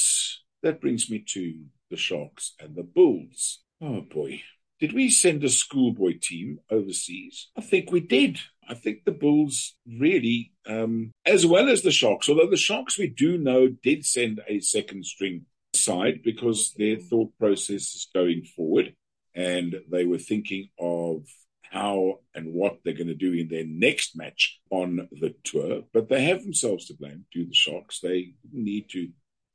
that 0.63 0.81
brings 0.81 1.11
me 1.11 1.25
to 1.31 1.55
the 1.91 1.97
Sharks, 1.97 2.55
and 2.61 2.77
the 2.77 2.83
Bulls. 2.83 3.61
Oh 3.81 4.03
boy. 4.03 4.43
Did 4.79 4.95
we 4.95 5.11
send 5.11 5.45
a 5.45 5.51
schoolboy 5.51 6.19
team 6.23 6.61
overseas? 6.71 7.49
I 7.57 7.61
think 7.61 7.93
we 7.93 8.01
did. 8.01 8.41
I 8.67 8.73
think 8.75 9.05
the 9.05 9.13
Bulls 9.13 9.75
really, 9.87 10.53
um, 10.67 11.13
as 11.27 11.45
well 11.45 11.69
as 11.69 11.83
the 11.83 11.91
Sharks, 11.91 12.29
although 12.29 12.49
the 12.49 12.57
Sharks 12.57 12.99
we 12.99 13.09
do 13.09 13.37
know 13.37 13.69
did 13.69 14.07
send 14.07 14.41
a 14.49 14.61
second 14.61 15.05
string 15.05 15.45
side 15.75 16.21
because 16.25 16.73
their 16.79 16.97
thought 16.97 17.37
process 17.39 17.95
is 17.95 18.09
going 18.15 18.45
forward 18.45 18.95
and 19.35 19.77
they 19.91 20.05
were 20.05 20.19
thinking 20.19 20.69
of 20.79 21.25
how 21.63 22.19
and 22.35 22.53
what 22.53 22.79
they're 22.83 22.95
going 22.95 23.07
to 23.07 23.15
do 23.15 23.33
in 23.33 23.49
their 23.49 23.65
next 23.67 24.17
match 24.17 24.61
on 24.71 25.09
the 25.13 25.35
tour. 25.45 25.83
But 25.93 26.09
they 26.09 26.25
have 26.25 26.43
themselves 26.43 26.87
to 26.87 26.95
blame, 26.95 27.27
do 27.33 27.45
the 27.45 27.55
Sharks. 27.55 28.01
They 28.01 28.35
need 28.53 28.89
to 28.91 29.11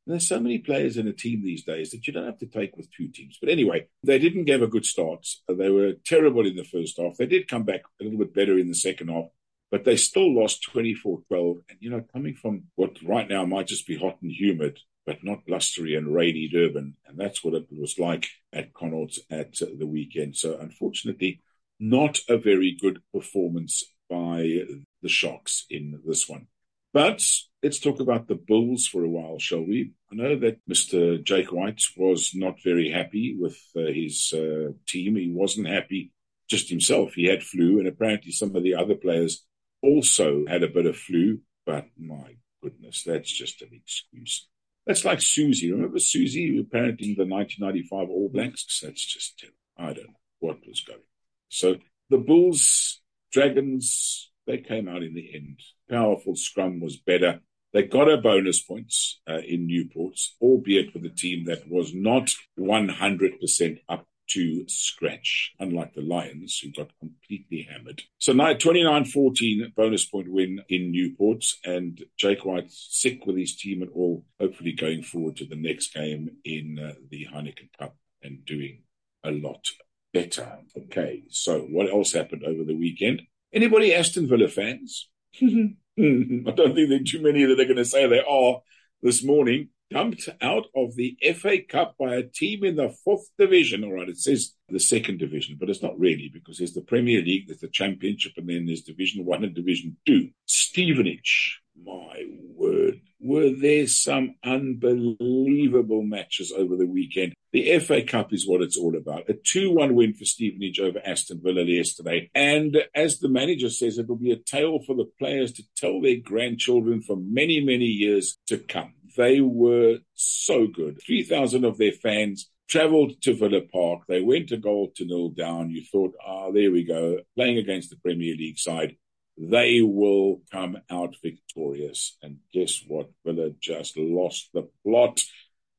there's 0.08 0.28
so 0.28 0.40
many 0.40 0.60
players 0.60 0.98
in 0.98 1.08
a 1.08 1.14
team 1.14 1.42
these 1.42 1.64
days 1.64 1.92
that 1.92 2.06
you 2.06 2.14
don't 2.14 2.26
have 2.26 2.38
to 2.40 2.46
take 2.46 2.78
with 2.78 2.92
two 2.92 3.08
teams. 3.08 3.38
But 3.40 3.50
anyway, 3.50 3.88
they 4.04 4.20
didn't 4.20 4.46
give 4.46 4.62
a 4.62 4.68
good 4.68 4.86
start. 4.86 5.26
They 5.48 5.70
were 5.70 5.94
terrible 6.06 6.46
in 6.46 6.56
the 6.56 6.64
first 6.64 7.00
half. 7.00 7.18
They 7.18 7.26
did 7.26 7.48
come 7.48 7.64
back 7.64 7.82
a 8.00 8.04
little 8.04 8.20
bit 8.20 8.34
better 8.34 8.58
in 8.58 8.68
the 8.68 8.76
second 8.76 9.10
half, 9.10 9.26
but 9.72 9.84
they 9.84 9.98
still 9.98 10.34
lost 10.34 10.64
24 10.64 11.22
12. 11.28 11.58
And, 11.70 11.78
you 11.82 11.90
know, 11.90 12.04
coming 12.14 12.36
from 12.36 12.66
what 12.76 13.02
right 13.04 13.28
now 13.28 13.46
might 13.46 13.68
just 13.68 13.88
be 13.88 13.98
hot 13.98 14.18
and 14.22 14.32
humid, 14.32 14.80
but 15.06 15.24
not 15.24 15.46
blustery 15.46 15.96
and 15.96 16.14
rainy 16.14 16.48
Durban. 16.48 16.98
And 17.08 17.18
that's 17.18 17.44
what 17.44 17.56
it 17.56 17.68
was 17.72 17.98
like 17.98 18.28
at 18.54 18.74
Connacht 18.74 19.20
at 19.32 19.56
the 19.60 19.88
weekend. 19.88 20.38
So 20.38 20.58
unfortunately, 20.60 21.42
not 21.80 22.20
a 22.30 22.38
very 22.38 22.78
good 22.80 23.02
performance 23.14 23.84
by 24.10 24.62
the 25.02 25.10
Sharks 25.10 25.66
in 25.70 26.00
this 26.06 26.30
one. 26.30 26.48
But 26.96 27.22
let's 27.62 27.80
talk 27.80 28.00
about 28.00 28.30
the 28.30 28.36
Bulls 28.36 28.88
for 28.88 29.04
a 29.04 29.10
while, 29.10 29.38
shall 29.38 29.66
we? 29.66 29.92
I 30.10 30.16
know 30.16 30.40
that 30.40 30.66
Mr. 30.66 31.22
Jake 31.22 31.52
White 31.52 31.82
was 31.98 32.32
not 32.34 32.64
very 32.64 32.90
happy 32.90 33.36
with 33.38 33.58
uh, 33.76 33.92
his 33.92 34.32
uh, 34.34 34.72
team. 34.88 35.18
He 35.18 35.30
wasn't 35.30 35.68
happy 35.68 36.14
just 36.50 36.70
himself. 36.70 37.12
He 37.16 37.26
had 37.26 37.44
flu, 37.44 37.80
and 37.80 37.88
apparently 37.90 38.32
some 38.32 38.56
of 38.56 38.64
the 38.64 38.76
other 38.76 38.96
players 38.96 39.46
also 39.82 40.46
had 40.48 40.64
a 40.64 40.70
bit 40.70 40.86
of 40.86 40.96
flu. 40.96 41.40
But 41.66 41.88
my 42.00 42.38
goodness, 42.64 43.04
that's 43.06 43.30
just 43.30 43.62
an 43.62 43.72
excuse. 43.74 44.48
That's 44.88 45.04
like 45.04 45.22
Susie. 45.22 45.74
Remember 45.74 46.00
Susie, 46.00 46.58
apparently 46.58 47.10
in 47.10 47.16
the 47.18 47.26
1995 47.26 48.10
All 48.10 48.30
Blacks? 48.30 48.80
That's 48.82 49.06
just, 49.06 49.44
I 49.78 49.88
don't 49.88 50.08
know. 50.08 50.14
what 50.40 50.66
was 50.66 50.80
going. 50.80 51.02
So 51.50 51.76
the 52.10 52.20
Bulls, 52.20 53.02
Dragons, 53.34 54.32
they 54.48 54.58
came 54.60 54.88
out 54.88 55.04
in 55.04 55.14
the 55.14 55.34
end. 55.34 55.60
Powerful 55.90 56.36
scrum 56.36 56.80
was 56.80 56.98
better. 56.98 57.40
They 57.74 57.84
got 57.84 58.10
a 58.10 58.18
bonus 58.18 58.62
points 58.62 59.20
uh, 59.30 59.40
in 59.40 59.68
Newport, 59.68 60.18
albeit 60.42 60.94
with 60.94 61.06
a 61.06 61.10
team 61.10 61.46
that 61.46 61.68
was 61.70 61.94
not 61.94 62.34
100% 62.58 63.80
up 63.90 64.06
to 64.30 64.64
scratch, 64.68 65.54
unlike 65.60 65.94
the 65.94 66.02
Lions, 66.02 66.60
who 66.60 66.72
got 66.72 66.98
completely 67.00 67.68
hammered. 67.70 68.02
So 68.18 68.34
now 68.34 68.54
29-14 68.54 69.76
bonus 69.76 70.06
point 70.06 70.32
win 70.32 70.62
in 70.70 70.92
Newport, 70.92 71.44
and 71.64 72.02
Jake 72.18 72.46
White 72.46 72.72
sick 72.72 73.26
with 73.26 73.38
his 73.38 73.56
team 73.56 73.82
and 73.82 73.92
all, 73.94 74.26
hopefully 74.40 74.72
going 74.72 75.04
forward 75.04 75.36
to 75.38 75.46
the 75.46 75.56
next 75.56 75.94
game 75.94 76.30
in 76.44 76.80
uh, 76.80 76.94
the 77.10 77.28
Heineken 77.32 77.70
Cup 77.78 77.96
and 78.24 78.46
doing 78.46 78.84
a 79.24 79.32
lot 79.32 79.66
better. 80.14 80.60
Okay, 80.78 81.24
so 81.30 81.60
what 81.60 81.90
else 81.90 82.14
happened 82.14 82.44
over 82.44 82.64
the 82.64 82.76
weekend? 82.76 83.22
Anybody 83.56 83.96
Aston 83.96 84.28
Villa 84.28 84.50
fans? 84.50 85.08
Mm-hmm. 85.42 86.48
I 86.48 86.52
don't 86.52 86.76
think 86.76 86.90
there 86.90 87.00
are 87.00 87.04
too 87.04 87.22
many 87.22 87.46
that 87.46 87.58
are 87.58 87.64
going 87.64 87.78
to 87.78 87.86
say 87.86 88.06
they 88.06 88.22
are 88.22 88.60
this 89.02 89.24
morning. 89.24 89.70
Dumped 89.92 90.28
out 90.42 90.66
of 90.76 90.96
the 90.96 91.16
FA 91.36 91.62
Cup 91.62 91.96
by 91.98 92.16
a 92.16 92.24
team 92.24 92.66
in 92.66 92.76
the 92.76 92.90
fourth 92.90 93.30
division. 93.38 93.84
All 93.84 93.94
right, 93.94 94.10
it 94.10 94.18
says 94.18 94.54
the 94.68 94.80
second 94.80 95.20
division, 95.20 95.58
but 95.60 95.70
it's 95.70 95.84
not 95.84 95.98
really 95.98 96.30
because 96.34 96.58
there's 96.58 96.74
the 96.74 96.82
Premier 96.82 97.22
League, 97.22 97.48
there's 97.48 97.60
the 97.60 97.70
Championship, 97.70 98.34
and 98.36 98.50
then 98.50 98.66
there's 98.66 98.82
Division 98.82 99.24
One 99.24 99.44
and 99.44 99.54
Division 99.54 99.96
Two. 100.06 100.32
Stevenage, 100.48 101.62
my 101.82 102.26
word, 102.56 103.00
were 103.22 103.52
there 103.52 103.86
some 103.88 104.36
unbelievable 104.44 106.02
matches 106.02 106.52
over 106.52 106.76
the 106.76 106.88
weekend. 106.88 107.34
The 107.56 107.80
FA 107.80 108.04
Cup 108.04 108.34
is 108.34 108.46
what 108.46 108.62
it's 108.62 108.78
all 108.78 108.98
about. 108.98 109.30
A 109.30 109.34
2-1 109.34 109.94
win 109.94 110.14
for 110.14 110.26
Stevenage 110.26 110.78
over 110.82 111.00
Aston 111.06 111.40
Villa 111.42 111.64
yesterday. 111.64 112.30
And 112.36 112.84
as 112.94 113.20
the 113.20 113.30
manager 113.30 113.70
says, 113.70 113.98
it 113.98 114.10
will 114.10 114.18
be 114.18 114.34
a 114.34 114.36
tale 114.36 114.80
for 114.86 114.94
the 114.94 115.10
players 115.18 115.54
to 115.54 115.64
tell 115.78 116.02
their 116.02 116.18
grandchildren 116.18 117.02
for 117.02 117.16
many, 117.16 117.62
many 117.62 117.86
years 117.86 118.38
to 118.48 118.58
come. 118.58 118.96
They 119.16 119.40
were 119.40 120.00
so 120.16 120.68
good. 120.68 121.00
3,000 121.08 121.64
of 121.64 121.78
their 121.78 121.94
fans 121.94 122.52
travelled 122.68 123.22
to 123.22 123.34
Villa 123.34 123.62
Park. 123.62 124.02
They 124.10 124.20
went 124.20 124.52
a 124.52 124.58
goal 124.58 124.92
to 124.98 125.06
nil 125.06 125.30
down. 125.30 125.70
You 125.70 125.86
thought, 125.90 126.14
ah, 126.28 126.48
oh, 126.48 126.52
there 126.52 126.72
we 126.72 126.84
go, 126.84 127.20
playing 127.38 127.58
against 127.58 127.90
the 127.90 127.96
Premier 127.96 128.36
League 128.36 128.60
side 128.60 128.98
they 129.38 129.82
will 129.82 130.42
come 130.52 130.78
out 130.90 131.16
victorious. 131.22 132.18
And 132.22 132.38
guess 132.54 132.82
what? 132.88 133.10
Villa 133.26 133.50
just 133.60 133.98
lost 133.98 134.50
the 134.54 134.70
plot 134.86 135.20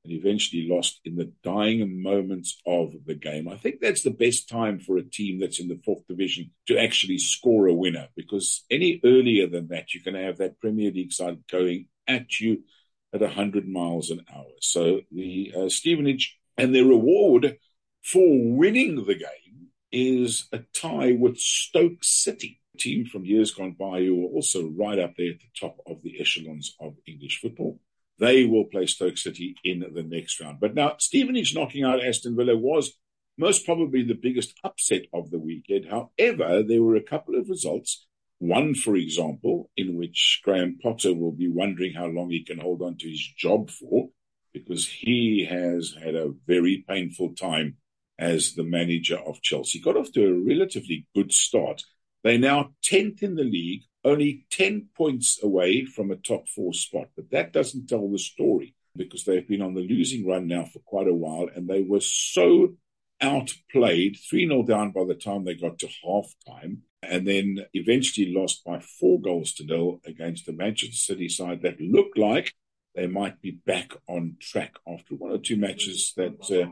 and 0.06 0.18
eventually 0.18 0.68
lost 0.68 1.00
in 1.04 1.16
the 1.16 1.32
dying 1.42 2.02
moments 2.02 2.60
of 2.66 2.92
the 3.06 3.14
game. 3.14 3.48
I 3.48 3.56
think 3.56 3.80
that's 3.80 4.02
the 4.02 4.10
best 4.10 4.48
time 4.48 4.78
for 4.78 4.96
a 4.96 5.02
team 5.02 5.40
that's 5.40 5.60
in 5.60 5.68
the 5.68 5.80
fourth 5.84 6.06
division 6.06 6.52
to 6.68 6.78
actually 6.78 7.18
score 7.18 7.66
a 7.66 7.74
winner 7.74 8.08
because 8.16 8.64
any 8.70 9.00
earlier 9.04 9.46
than 9.46 9.68
that, 9.68 9.92
you're 9.92 10.04
going 10.04 10.14
to 10.14 10.26
have 10.26 10.38
that 10.38 10.60
Premier 10.60 10.90
League 10.90 11.12
side 11.12 11.38
going 11.50 11.88
at 12.06 12.40
you 12.40 12.62
at 13.12 13.20
100 13.20 13.68
miles 13.68 14.10
an 14.10 14.24
hour. 14.32 14.46
So 14.60 15.00
the 15.10 15.52
uh, 15.56 15.68
Stevenage 15.68 16.38
and 16.56 16.74
their 16.74 16.84
reward 16.84 17.58
for 18.02 18.56
winning 18.56 19.04
the 19.04 19.14
game 19.14 19.68
is 19.90 20.48
a 20.52 20.60
tie 20.72 21.12
with 21.12 21.38
Stoke 21.38 22.02
City 22.02 22.60
team 22.78 23.06
from 23.06 23.24
years 23.24 23.52
gone 23.52 23.72
by 23.72 24.00
who 24.00 24.26
are 24.26 24.30
also 24.30 24.68
right 24.68 24.98
up 24.98 25.14
there 25.16 25.30
at 25.30 25.40
the 25.40 25.58
top 25.58 25.78
of 25.86 26.02
the 26.02 26.20
echelons 26.20 26.76
of 26.80 26.94
English 27.06 27.40
football. 27.40 27.80
They 28.18 28.44
will 28.44 28.64
play 28.64 28.86
Stoke 28.86 29.18
City 29.18 29.56
in 29.62 29.84
the 29.92 30.02
next 30.02 30.40
round. 30.40 30.60
But 30.60 30.74
now, 30.74 30.94
Stevenage 30.98 31.54
knocking 31.54 31.84
out 31.84 32.04
Aston 32.04 32.36
Villa 32.36 32.56
was 32.56 32.94
most 33.38 33.66
probably 33.66 34.02
the 34.02 34.14
biggest 34.14 34.54
upset 34.64 35.02
of 35.12 35.30
the 35.30 35.38
weekend. 35.38 35.86
However, 35.90 36.62
there 36.62 36.82
were 36.82 36.96
a 36.96 37.02
couple 37.02 37.38
of 37.38 37.48
results. 37.48 38.06
One, 38.38 38.74
for 38.74 38.96
example, 38.96 39.70
in 39.76 39.96
which 39.96 40.40
Graham 40.44 40.78
Potter 40.82 41.14
will 41.14 41.32
be 41.32 41.48
wondering 41.48 41.92
how 41.92 42.06
long 42.06 42.30
he 42.30 42.44
can 42.44 42.58
hold 42.58 42.82
on 42.82 42.96
to 42.98 43.08
his 43.08 43.26
job 43.36 43.70
for, 43.70 44.08
because 44.52 44.88
he 44.88 45.46
has 45.48 45.94
had 46.02 46.14
a 46.14 46.32
very 46.46 46.84
painful 46.88 47.34
time 47.34 47.76
as 48.18 48.54
the 48.54 48.64
manager 48.64 49.18
of 49.18 49.42
Chelsea. 49.42 49.80
Got 49.80 49.98
off 49.98 50.12
to 50.12 50.26
a 50.26 50.32
relatively 50.32 51.06
good 51.14 51.32
start 51.32 51.82
they're 52.26 52.38
now 52.38 52.72
10th 52.84 53.22
in 53.22 53.36
the 53.36 53.44
league, 53.44 53.82
only 54.06 54.46
10 54.50 54.88
points 54.96 55.42
away 55.42 55.84
from 55.84 56.10
a 56.10 56.16
top 56.16 56.48
four 56.48 56.72
spot. 56.72 57.08
But 57.16 57.30
that 57.32 57.52
doesn't 57.52 57.88
tell 57.88 58.08
the 58.08 58.18
story 58.18 58.74
because 58.96 59.24
they've 59.24 59.46
been 59.46 59.62
on 59.62 59.74
the 59.74 59.80
losing 59.80 60.26
run 60.26 60.46
now 60.46 60.64
for 60.64 60.78
quite 60.78 61.08
a 61.08 61.14
while 61.14 61.48
and 61.54 61.68
they 61.68 61.82
were 61.82 62.00
so 62.00 62.76
outplayed, 63.20 64.16
3 64.30 64.46
0 64.46 64.62
down 64.62 64.92
by 64.92 65.04
the 65.04 65.14
time 65.14 65.44
they 65.44 65.54
got 65.54 65.78
to 65.80 65.88
half 66.04 66.26
time, 66.46 66.82
and 67.02 67.26
then 67.26 67.66
eventually 67.74 68.32
lost 68.32 68.64
by 68.64 68.78
four 68.78 69.20
goals 69.20 69.52
to 69.54 69.64
nil 69.64 70.00
against 70.06 70.46
the 70.46 70.52
Manchester 70.52 70.94
City 70.94 71.28
side 71.28 71.62
that 71.62 71.80
looked 71.80 72.16
like 72.16 72.54
they 72.94 73.06
might 73.06 73.40
be 73.40 73.50
back 73.66 73.92
on 74.08 74.36
track 74.40 74.74
after 74.86 75.14
one 75.14 75.32
or 75.32 75.38
two 75.38 75.56
matches 75.56 76.12
that 76.16 76.50
uh, 76.50 76.70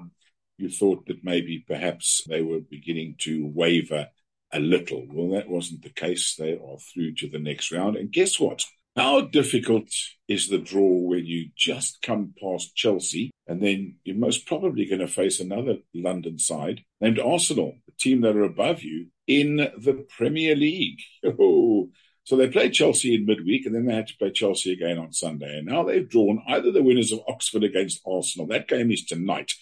you 0.57 0.69
thought 0.71 1.07
that 1.07 1.25
maybe 1.25 1.65
perhaps 1.67 2.23
they 2.29 2.43
were 2.43 2.61
beginning 2.61 3.17
to 3.19 3.47
waver 3.47 4.09
a 4.55 4.61
little. 4.61 5.07
Well, 5.11 5.37
that 5.37 5.49
wasn't 5.49 5.83
the 5.83 5.91
case. 5.91 6.37
They 6.39 6.53
are 6.55 6.79
through 6.79 7.15
to 7.17 7.29
the 7.29 7.39
next 7.39 7.73
round. 7.73 7.97
And 7.97 8.11
guess 8.11 8.39
what? 8.39 8.65
How 8.97 9.23
difficult 9.23 9.89
is 10.29 10.49
the 10.49 10.59
draw 10.59 11.01
when 11.01 11.27
you 11.27 11.51
just 11.57 12.01
come 12.01 12.33
past 12.41 12.77
Chelsea 12.77 13.33
and 13.49 13.61
then 13.61 13.97
you're 14.05 14.17
most 14.17 14.47
probably 14.47 14.87
going 14.87 15.01
to 15.01 15.09
face 15.09 15.41
another 15.41 15.79
London 15.93 16.39
side 16.39 16.83
named 17.01 17.19
Arsenal, 17.19 17.75
the 17.87 17.93
team 17.99 18.21
that 18.21 18.37
are 18.37 18.45
above 18.45 18.85
you 18.85 19.09
in 19.27 19.57
the 19.57 20.07
Premier 20.17 20.55
League? 20.55 21.01
Oh, 21.41 21.91
so 22.25 22.37
they 22.37 22.49
played 22.49 22.73
Chelsea 22.73 23.15
in 23.15 23.27
midweek 23.27 23.67
and 23.67 23.75
then 23.75 23.85
they 23.85 23.95
had 23.95 24.07
to 24.07 24.17
play 24.17 24.31
Chelsea 24.31 24.73
again 24.73 24.99
on 24.99 25.13
Sunday. 25.13 25.59
And 25.59 25.67
now 25.67 25.83
they've 25.83 26.09
drawn 26.09 26.43
either 26.49 26.73
the 26.73 26.83
winners 26.83 27.13
of 27.13 27.21
Oxford 27.29 27.65
against 27.65 28.01
Arsenal. 28.07 28.47
That 28.47 28.69
game 28.69 28.91
is 28.91 29.05
tonight. 29.05 29.53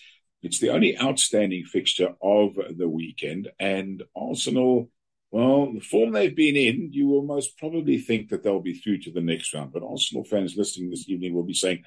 It's 0.42 0.58
the 0.58 0.70
only 0.70 0.98
outstanding 0.98 1.64
fixture 1.64 2.14
of 2.20 2.56
the 2.76 2.88
weekend. 2.88 3.50
And 3.60 4.02
Arsenal, 4.16 4.90
well, 5.30 5.72
the 5.72 5.80
form 5.80 6.12
they've 6.12 6.34
been 6.34 6.56
in, 6.56 6.90
you 6.92 7.06
will 7.08 7.22
most 7.22 7.56
probably 7.58 7.98
think 7.98 8.28
that 8.28 8.42
they'll 8.42 8.60
be 8.60 8.74
through 8.74 8.98
to 8.98 9.12
the 9.12 9.20
next 9.20 9.54
round. 9.54 9.72
But 9.72 9.82
Arsenal 9.82 10.24
fans 10.24 10.56
listening 10.56 10.90
this 10.90 11.08
evening 11.08 11.32
will 11.32 11.44
be 11.44 11.54
saying, 11.54 11.84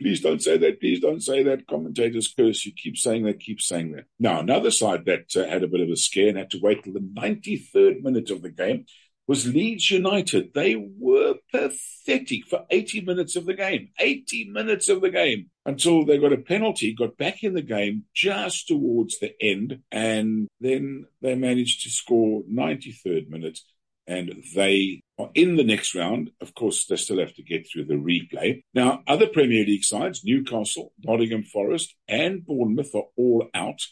please 0.00 0.20
don't 0.20 0.42
say 0.42 0.56
that, 0.56 0.80
please 0.80 1.00
don't 1.00 1.22
say 1.22 1.42
that. 1.42 1.66
Commentators 1.66 2.32
curse 2.34 2.64
you, 2.64 2.72
keep 2.72 2.96
saying 2.96 3.24
that, 3.24 3.40
keep 3.40 3.60
saying 3.60 3.92
that. 3.92 4.06
Now, 4.18 4.40
another 4.40 4.70
side 4.70 5.04
that 5.04 5.36
uh, 5.36 5.48
had 5.48 5.62
a 5.62 5.68
bit 5.68 5.80
of 5.80 5.90
a 5.90 5.96
scare 5.96 6.28
and 6.28 6.38
had 6.38 6.50
to 6.50 6.60
wait 6.60 6.82
till 6.82 6.94
the 6.94 7.00
93rd 7.00 8.02
minute 8.02 8.30
of 8.30 8.42
the 8.42 8.50
game 8.50 8.86
was 9.28 9.46
Leeds 9.46 9.90
United. 9.90 10.54
They 10.54 10.74
were 10.74 11.34
pathetic 11.52 12.46
for 12.48 12.64
80 12.70 13.02
minutes 13.02 13.36
of 13.36 13.44
the 13.44 13.52
game. 13.52 13.90
80 14.00 14.48
minutes 14.50 14.88
of 14.88 15.02
the 15.02 15.10
game 15.10 15.50
until 15.66 16.04
they 16.04 16.16
got 16.16 16.32
a 16.32 16.38
penalty, 16.38 16.94
got 16.94 17.18
back 17.18 17.44
in 17.44 17.52
the 17.52 17.62
game 17.62 18.04
just 18.14 18.66
towards 18.66 19.18
the 19.18 19.34
end, 19.40 19.80
and 19.92 20.48
then 20.60 21.04
they 21.20 21.34
managed 21.34 21.82
to 21.82 21.90
score 21.90 22.42
93rd 22.50 23.28
minute. 23.28 23.60
And 24.06 24.42
they 24.54 25.02
are 25.18 25.28
in 25.34 25.56
the 25.56 25.64
next 25.64 25.94
round. 25.94 26.30
Of 26.40 26.54
course, 26.54 26.86
they 26.86 26.96
still 26.96 27.18
have 27.18 27.34
to 27.34 27.42
get 27.42 27.68
through 27.68 27.84
the 27.84 27.94
replay. 27.94 28.62
Now, 28.72 29.02
other 29.06 29.26
Premier 29.26 29.66
League 29.66 29.84
sides, 29.84 30.24
Newcastle, 30.24 30.94
Nottingham 31.04 31.42
Forest, 31.42 31.94
and 32.08 32.46
Bournemouth 32.46 32.94
are 32.94 33.08
all 33.18 33.50
out. 33.52 33.82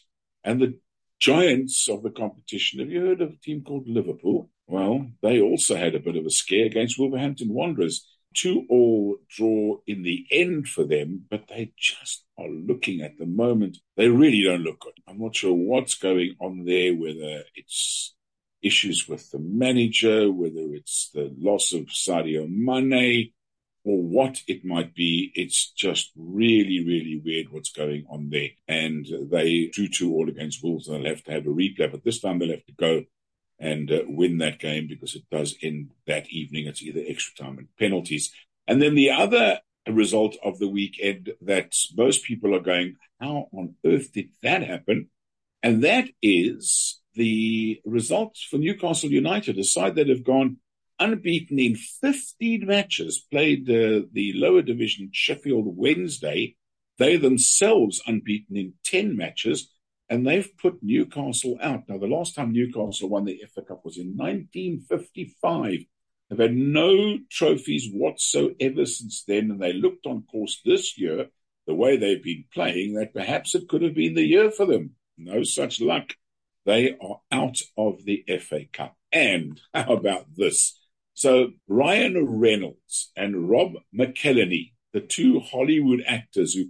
And 0.42 0.62
the 0.62 0.78
giants 1.20 1.86
of 1.90 2.02
the 2.02 2.10
competition, 2.10 2.80
have 2.80 2.88
you 2.88 3.04
heard 3.04 3.20
of 3.20 3.32
a 3.32 3.36
team 3.36 3.62
called 3.62 3.86
Liverpool? 3.86 4.48
Well, 4.66 5.06
they 5.22 5.40
also 5.40 5.76
had 5.76 5.94
a 5.94 6.00
bit 6.00 6.16
of 6.16 6.26
a 6.26 6.30
scare 6.30 6.66
against 6.66 6.98
Wolverhampton 6.98 7.52
Wanderers. 7.52 8.06
Two 8.34 8.66
all 8.68 9.16
draw 9.30 9.78
in 9.86 10.02
the 10.02 10.26
end 10.30 10.68
for 10.68 10.84
them, 10.84 11.24
but 11.30 11.44
they 11.48 11.72
just 11.78 12.24
are 12.36 12.48
looking 12.48 13.00
at 13.00 13.16
the 13.18 13.26
moment. 13.26 13.78
They 13.96 14.08
really 14.08 14.42
don't 14.42 14.62
look 14.62 14.80
good. 14.80 14.92
I'm 15.08 15.18
not 15.18 15.36
sure 15.36 15.54
what's 15.54 15.94
going 15.94 16.34
on 16.40 16.64
there, 16.64 16.94
whether 16.94 17.44
it's 17.54 18.14
issues 18.60 19.06
with 19.08 19.30
the 19.30 19.38
manager, 19.38 20.30
whether 20.30 20.74
it's 20.74 21.10
the 21.14 21.32
loss 21.38 21.72
of 21.72 21.86
Sadio 21.86 22.46
Mane, 22.48 23.32
or 23.84 24.02
what 24.02 24.42
it 24.48 24.64
might 24.64 24.94
be. 24.94 25.30
It's 25.34 25.70
just 25.70 26.10
really, 26.16 26.84
really 26.84 27.22
weird 27.24 27.52
what's 27.52 27.70
going 27.70 28.04
on 28.10 28.28
there. 28.30 28.50
And 28.66 29.06
they 29.30 29.70
drew 29.72 29.88
two 29.88 30.12
all 30.12 30.28
against 30.28 30.62
Wolves, 30.62 30.88
and 30.88 31.04
they'll 31.04 31.14
have 31.14 31.24
to 31.24 31.32
have 31.32 31.46
a 31.46 31.50
replay, 31.50 31.90
but 31.90 32.04
this 32.04 32.20
time 32.20 32.38
they'll 32.38 32.50
have 32.50 32.66
to 32.66 32.72
go 32.72 33.04
and 33.58 33.90
uh, 33.90 34.02
win 34.06 34.38
that 34.38 34.58
game 34.58 34.86
because 34.88 35.14
it 35.14 35.24
does 35.30 35.56
end 35.62 35.90
that 36.06 36.28
evening. 36.30 36.66
It's 36.66 36.82
either 36.82 37.02
extra 37.06 37.44
time 37.44 37.58
and 37.58 37.68
penalties. 37.78 38.32
And 38.66 38.82
then 38.82 38.94
the 38.94 39.10
other 39.10 39.60
result 39.88 40.36
of 40.44 40.58
the 40.58 40.68
weekend 40.68 41.32
that 41.40 41.74
most 41.96 42.24
people 42.24 42.54
are 42.54 42.60
going, 42.60 42.96
how 43.20 43.48
on 43.52 43.76
earth 43.84 44.12
did 44.12 44.30
that 44.42 44.62
happen? 44.62 45.08
And 45.62 45.82
that 45.84 46.08
is 46.22 47.00
the 47.14 47.80
results 47.84 48.42
for 48.42 48.58
Newcastle 48.58 49.10
United, 49.10 49.58
a 49.58 49.64
side 49.64 49.96
that 49.96 50.08
have 50.08 50.24
gone 50.24 50.58
unbeaten 50.98 51.58
in 51.58 51.76
15 51.76 52.66
matches, 52.66 53.24
played 53.30 53.68
uh, 53.68 54.06
the 54.12 54.32
lower 54.34 54.62
division 54.62 55.10
Sheffield 55.12 55.76
Wednesday. 55.76 56.56
They 56.98 57.16
themselves 57.16 58.02
unbeaten 58.06 58.56
in 58.56 58.74
10 58.84 59.16
matches 59.16 59.70
and 60.08 60.26
they've 60.26 60.56
put 60.58 60.82
Newcastle 60.82 61.58
out. 61.60 61.84
Now, 61.88 61.98
the 61.98 62.06
last 62.06 62.34
time 62.34 62.52
Newcastle 62.52 63.08
won 63.08 63.24
the 63.24 63.42
FA 63.54 63.62
Cup 63.62 63.84
was 63.84 63.98
in 63.98 64.16
1955. 64.16 65.84
They've 66.28 66.38
had 66.38 66.54
no 66.54 67.18
trophies 67.30 67.88
whatsoever 67.92 68.86
since 68.86 69.24
then, 69.26 69.50
and 69.50 69.60
they 69.60 69.72
looked 69.72 70.06
on 70.06 70.24
course 70.30 70.60
this 70.64 70.98
year, 70.98 71.26
the 71.66 71.74
way 71.74 71.96
they've 71.96 72.22
been 72.22 72.44
playing, 72.52 72.94
that 72.94 73.14
perhaps 73.14 73.54
it 73.54 73.68
could 73.68 73.82
have 73.82 73.94
been 73.94 74.14
the 74.14 74.26
year 74.26 74.50
for 74.50 74.66
them. 74.66 74.92
No 75.18 75.42
such 75.42 75.80
luck. 75.80 76.14
They 76.64 76.96
are 77.00 77.20
out 77.30 77.58
of 77.76 78.04
the 78.04 78.24
FA 78.40 78.66
Cup. 78.72 78.96
And 79.12 79.60
how 79.74 79.94
about 79.94 80.26
this? 80.36 80.78
So 81.14 81.52
Ryan 81.66 82.26
Reynolds 82.26 83.10
and 83.16 83.48
Rob 83.48 83.72
McElhenney, 83.96 84.72
the 84.92 85.00
two 85.00 85.40
Hollywood 85.40 86.02
actors 86.06 86.54
who 86.54 86.66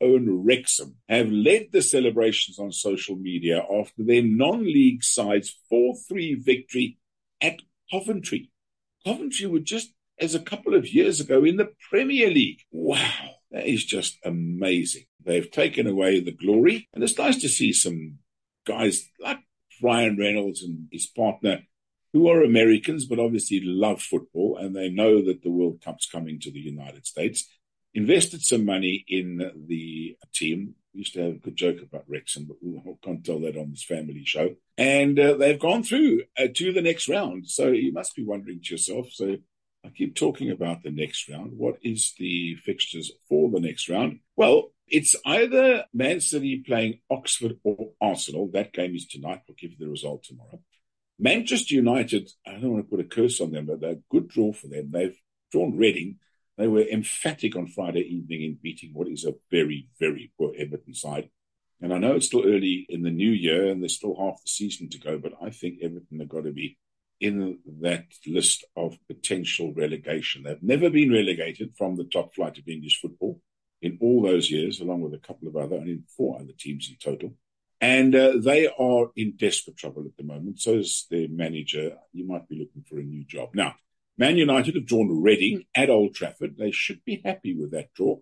co-own 0.00 0.44
Wrexham, 0.44 0.96
have 1.08 1.30
led 1.30 1.68
the 1.72 1.82
celebrations 1.82 2.58
on 2.58 2.72
social 2.72 3.16
media 3.16 3.62
after 3.62 4.02
their 4.02 4.22
non-league 4.22 5.02
side's 5.02 5.56
4-3 5.72 6.44
victory 6.44 6.98
at 7.40 7.60
Coventry. 7.90 8.50
Coventry 9.04 9.46
were 9.46 9.60
just 9.60 9.92
as 10.20 10.34
a 10.34 10.40
couple 10.40 10.74
of 10.74 10.92
years 10.92 11.20
ago 11.20 11.44
in 11.44 11.56
the 11.56 11.70
Premier 11.90 12.28
League. 12.28 12.60
Wow, 12.70 13.30
that 13.50 13.66
is 13.66 13.84
just 13.84 14.18
amazing. 14.24 15.04
They've 15.24 15.50
taken 15.50 15.86
away 15.86 16.20
the 16.20 16.32
glory, 16.32 16.88
and 16.92 17.02
it's 17.02 17.18
nice 17.18 17.40
to 17.42 17.48
see 17.48 17.72
some 17.72 18.18
guys 18.66 19.08
like 19.20 19.38
Ryan 19.82 20.16
Reynolds 20.18 20.62
and 20.62 20.88
his 20.90 21.06
partner 21.06 21.62
who 22.12 22.28
are 22.28 22.42
Americans, 22.42 23.04
but 23.04 23.18
obviously 23.18 23.60
love 23.62 24.00
football 24.00 24.56
and 24.58 24.74
they 24.74 24.88
know 24.88 25.22
that 25.24 25.42
the 25.42 25.50
World 25.50 25.82
Cup's 25.84 26.08
coming 26.08 26.40
to 26.40 26.50
the 26.50 26.58
United 26.58 27.06
States, 27.06 27.48
invested 27.98 28.42
some 28.42 28.64
money 28.64 29.04
in 29.08 29.38
the 29.66 30.16
team. 30.32 30.74
We 30.94 31.00
used 31.00 31.14
to 31.14 31.22
have 31.24 31.34
a 31.34 31.38
good 31.38 31.56
joke 31.56 31.80
about 31.82 32.04
Wrexham, 32.08 32.46
but 32.46 32.56
we 32.62 32.80
can't 33.02 33.24
tell 33.24 33.40
that 33.40 33.56
on 33.56 33.70
this 33.70 33.84
family 33.84 34.24
show. 34.24 34.54
And 34.76 35.18
uh, 35.18 35.34
they've 35.34 35.58
gone 35.58 35.82
through 35.82 36.22
uh, 36.38 36.48
to 36.54 36.72
the 36.72 36.82
next 36.82 37.08
round. 37.08 37.48
So 37.48 37.68
you 37.68 37.92
must 37.92 38.16
be 38.16 38.24
wondering 38.24 38.60
to 38.62 38.74
yourself, 38.74 39.08
so 39.10 39.36
I 39.84 39.88
keep 39.90 40.14
talking 40.14 40.50
about 40.50 40.82
the 40.82 40.90
next 40.90 41.28
round. 41.28 41.52
What 41.56 41.76
is 41.82 42.14
the 42.18 42.56
fixtures 42.64 43.12
for 43.28 43.50
the 43.50 43.60
next 43.60 43.88
round? 43.88 44.20
Well, 44.36 44.72
it's 44.86 45.14
either 45.26 45.84
Man 45.92 46.20
City 46.20 46.62
playing 46.66 47.00
Oxford 47.10 47.58
or 47.62 47.90
Arsenal. 48.00 48.50
That 48.52 48.72
game 48.72 48.94
is 48.94 49.06
tonight. 49.06 49.42
We'll 49.46 49.56
give 49.58 49.72
you 49.72 49.76
the 49.78 49.90
result 49.90 50.24
tomorrow. 50.24 50.60
Manchester 51.18 51.74
United, 51.74 52.30
I 52.46 52.52
don't 52.52 52.72
want 52.72 52.84
to 52.86 52.90
put 52.90 53.04
a 53.04 53.08
curse 53.08 53.40
on 53.40 53.50
them, 53.50 53.66
but 53.66 53.80
they're 53.80 53.90
a 53.90 54.02
good 54.10 54.28
draw 54.28 54.52
for 54.52 54.68
them. 54.68 54.90
They've 54.92 55.18
drawn 55.50 55.76
Reading. 55.76 56.16
They 56.58 56.66
were 56.66 56.82
emphatic 56.82 57.54
on 57.56 57.68
Friday 57.68 58.00
evening 58.00 58.42
in 58.42 58.58
beating 58.60 58.90
what 58.92 59.08
is 59.08 59.24
a 59.24 59.34
very, 59.50 59.88
very 60.00 60.32
poor 60.36 60.52
Everton 60.58 60.92
side. 60.92 61.30
And 61.80 61.94
I 61.94 61.98
know 61.98 62.16
it's 62.16 62.26
still 62.26 62.44
early 62.44 62.84
in 62.88 63.02
the 63.02 63.10
new 63.10 63.30
year 63.30 63.68
and 63.68 63.80
there's 63.80 63.94
still 63.94 64.16
half 64.16 64.42
the 64.42 64.48
season 64.48 64.88
to 64.90 64.98
go, 64.98 65.18
but 65.18 65.34
I 65.40 65.50
think 65.50 65.78
Everton 65.80 66.18
have 66.18 66.28
got 66.28 66.44
to 66.44 66.50
be 66.50 66.76
in 67.20 67.58
that 67.80 68.06
list 68.26 68.64
of 68.76 68.98
potential 69.06 69.72
relegation. 69.74 70.42
They've 70.42 70.62
never 70.62 70.90
been 70.90 71.12
relegated 71.12 71.74
from 71.78 71.96
the 71.96 72.04
top 72.04 72.34
flight 72.34 72.58
of 72.58 72.68
English 72.68 73.00
football 73.00 73.40
in 73.80 73.98
all 74.00 74.22
those 74.22 74.50
years, 74.50 74.80
along 74.80 75.02
with 75.02 75.14
a 75.14 75.18
couple 75.18 75.46
of 75.46 75.56
other, 75.56 75.76
only 75.76 76.00
four 76.16 76.40
other 76.40 76.52
teams 76.58 76.90
in 76.90 76.96
total. 76.96 77.34
And 77.80 78.14
uh, 78.14 78.32
they 78.40 78.66
are 78.66 79.10
in 79.14 79.36
desperate 79.36 79.76
trouble 79.76 80.04
at 80.06 80.16
the 80.16 80.24
moment. 80.24 80.60
So 80.60 80.74
is 80.74 81.06
their 81.08 81.28
manager. 81.28 81.96
You 82.12 82.26
might 82.26 82.48
be 82.48 82.58
looking 82.58 82.82
for 82.88 82.98
a 82.98 83.04
new 83.04 83.24
job. 83.24 83.50
Now, 83.54 83.76
Man 84.18 84.36
United 84.36 84.74
have 84.74 84.86
drawn 84.86 85.22
Reading 85.22 85.58
hmm. 85.58 85.80
at 85.80 85.90
Old 85.90 86.14
Trafford. 86.14 86.56
They 86.58 86.72
should 86.72 87.04
be 87.04 87.22
happy 87.24 87.54
with 87.54 87.70
that 87.70 87.94
draw. 87.94 88.18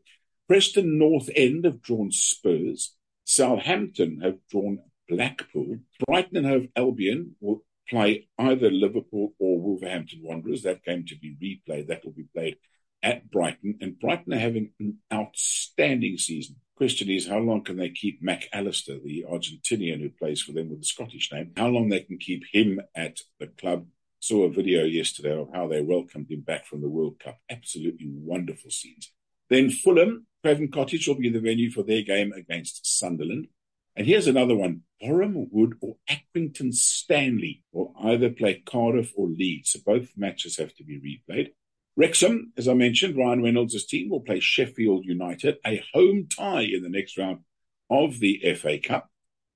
Preston 0.47 0.99
North 0.99 1.29
End 1.35 1.65
have 1.65 1.83
drawn 1.83 2.13
Spurs. 2.13 2.95
Southampton 3.25 4.21
have 4.23 4.39
drawn 4.49 4.79
Blackpool. 5.09 5.79
Brighton 6.07 6.37
and 6.37 6.47
Hove 6.47 6.69
Albion 6.77 7.35
will 7.41 7.65
play 7.89 8.29
either 8.39 8.71
Liverpool 8.71 9.35
or 9.39 9.61
Wolverhampton 9.61 10.21
Wanderers. 10.23 10.63
That 10.63 10.85
game 10.85 11.05
to 11.07 11.17
be 11.17 11.35
replayed. 11.43 11.89
That 11.89 12.05
will 12.05 12.13
be 12.13 12.29
played 12.33 12.57
at 13.03 13.31
Brighton. 13.31 13.79
And 13.81 13.99
Brighton 13.99 14.35
are 14.35 14.39
having 14.39 14.71
an 14.79 14.99
outstanding 15.13 16.19
season. 16.19 16.57
Question 16.77 17.09
is, 17.09 17.27
how 17.27 17.39
long 17.39 17.65
can 17.65 17.79
they 17.79 17.89
keep 17.89 18.23
Mac 18.23 18.49
Allister, 18.53 18.99
the 19.03 19.25
Argentinian 19.29 20.01
who 20.01 20.11
plays 20.11 20.43
for 20.43 20.53
them 20.53 20.69
with 20.69 20.81
the 20.81 20.87
Scottish 20.87 21.33
name, 21.33 21.53
how 21.57 21.69
long 21.69 21.89
they 21.89 22.01
can 22.01 22.19
keep 22.19 22.45
him 22.53 22.81
at 22.95 23.21
the 23.41 23.47
club? 23.47 23.87
Saw 24.27 24.43
a 24.43 24.51
video 24.51 24.83
yesterday 24.83 25.39
of 25.39 25.51
how 25.55 25.69
they 25.69 25.81
welcomed 25.81 26.29
him 26.29 26.41
back 26.41 26.67
from 26.67 26.81
the 26.81 26.89
World 26.89 27.21
Cup. 27.21 27.39
Absolutely 27.49 28.09
wonderful 28.11 28.73
scenes. 28.73 29.13
Then 29.49 29.71
Fulham, 29.71 30.27
Craven 30.43 30.73
Cottage 30.73 31.07
will 31.07 31.15
be 31.15 31.29
the 31.29 31.39
venue 31.39 31.71
for 31.71 31.85
their 31.85 32.03
game 32.03 32.33
against 32.33 32.99
Sunderland. 32.99 33.47
And 33.95 34.05
here's 34.05 34.27
another 34.27 34.57
one. 34.57 34.81
Boreham 35.01 35.47
Wood 35.53 35.75
or 35.81 35.99
Accrington 36.11 36.75
Stanley 36.75 37.63
will 37.71 37.95
either 38.03 38.29
play 38.29 38.65
Cardiff 38.67 39.13
or 39.15 39.29
Leeds. 39.29 39.71
So 39.71 39.79
both 39.87 40.09
matches 40.17 40.57
have 40.57 40.75
to 40.75 40.83
be 40.83 40.99
replayed. 40.99 41.51
Wrexham, 41.97 42.53
as 42.57 42.67
I 42.67 42.75
mentioned, 42.75 43.17
Ryan 43.17 43.45
Reynolds' 43.45 43.87
team 43.87 44.11
will 44.11 44.23
play 44.23 44.41
Sheffield 44.41 45.05
United, 45.05 45.59
a 45.65 45.85
home 45.95 46.27
tie 46.27 46.63
in 46.63 46.83
the 46.83 46.89
next 46.89 47.17
round 47.17 47.45
of 47.89 48.19
the 48.19 48.41
FA 48.57 48.81
Cup. 48.81 49.09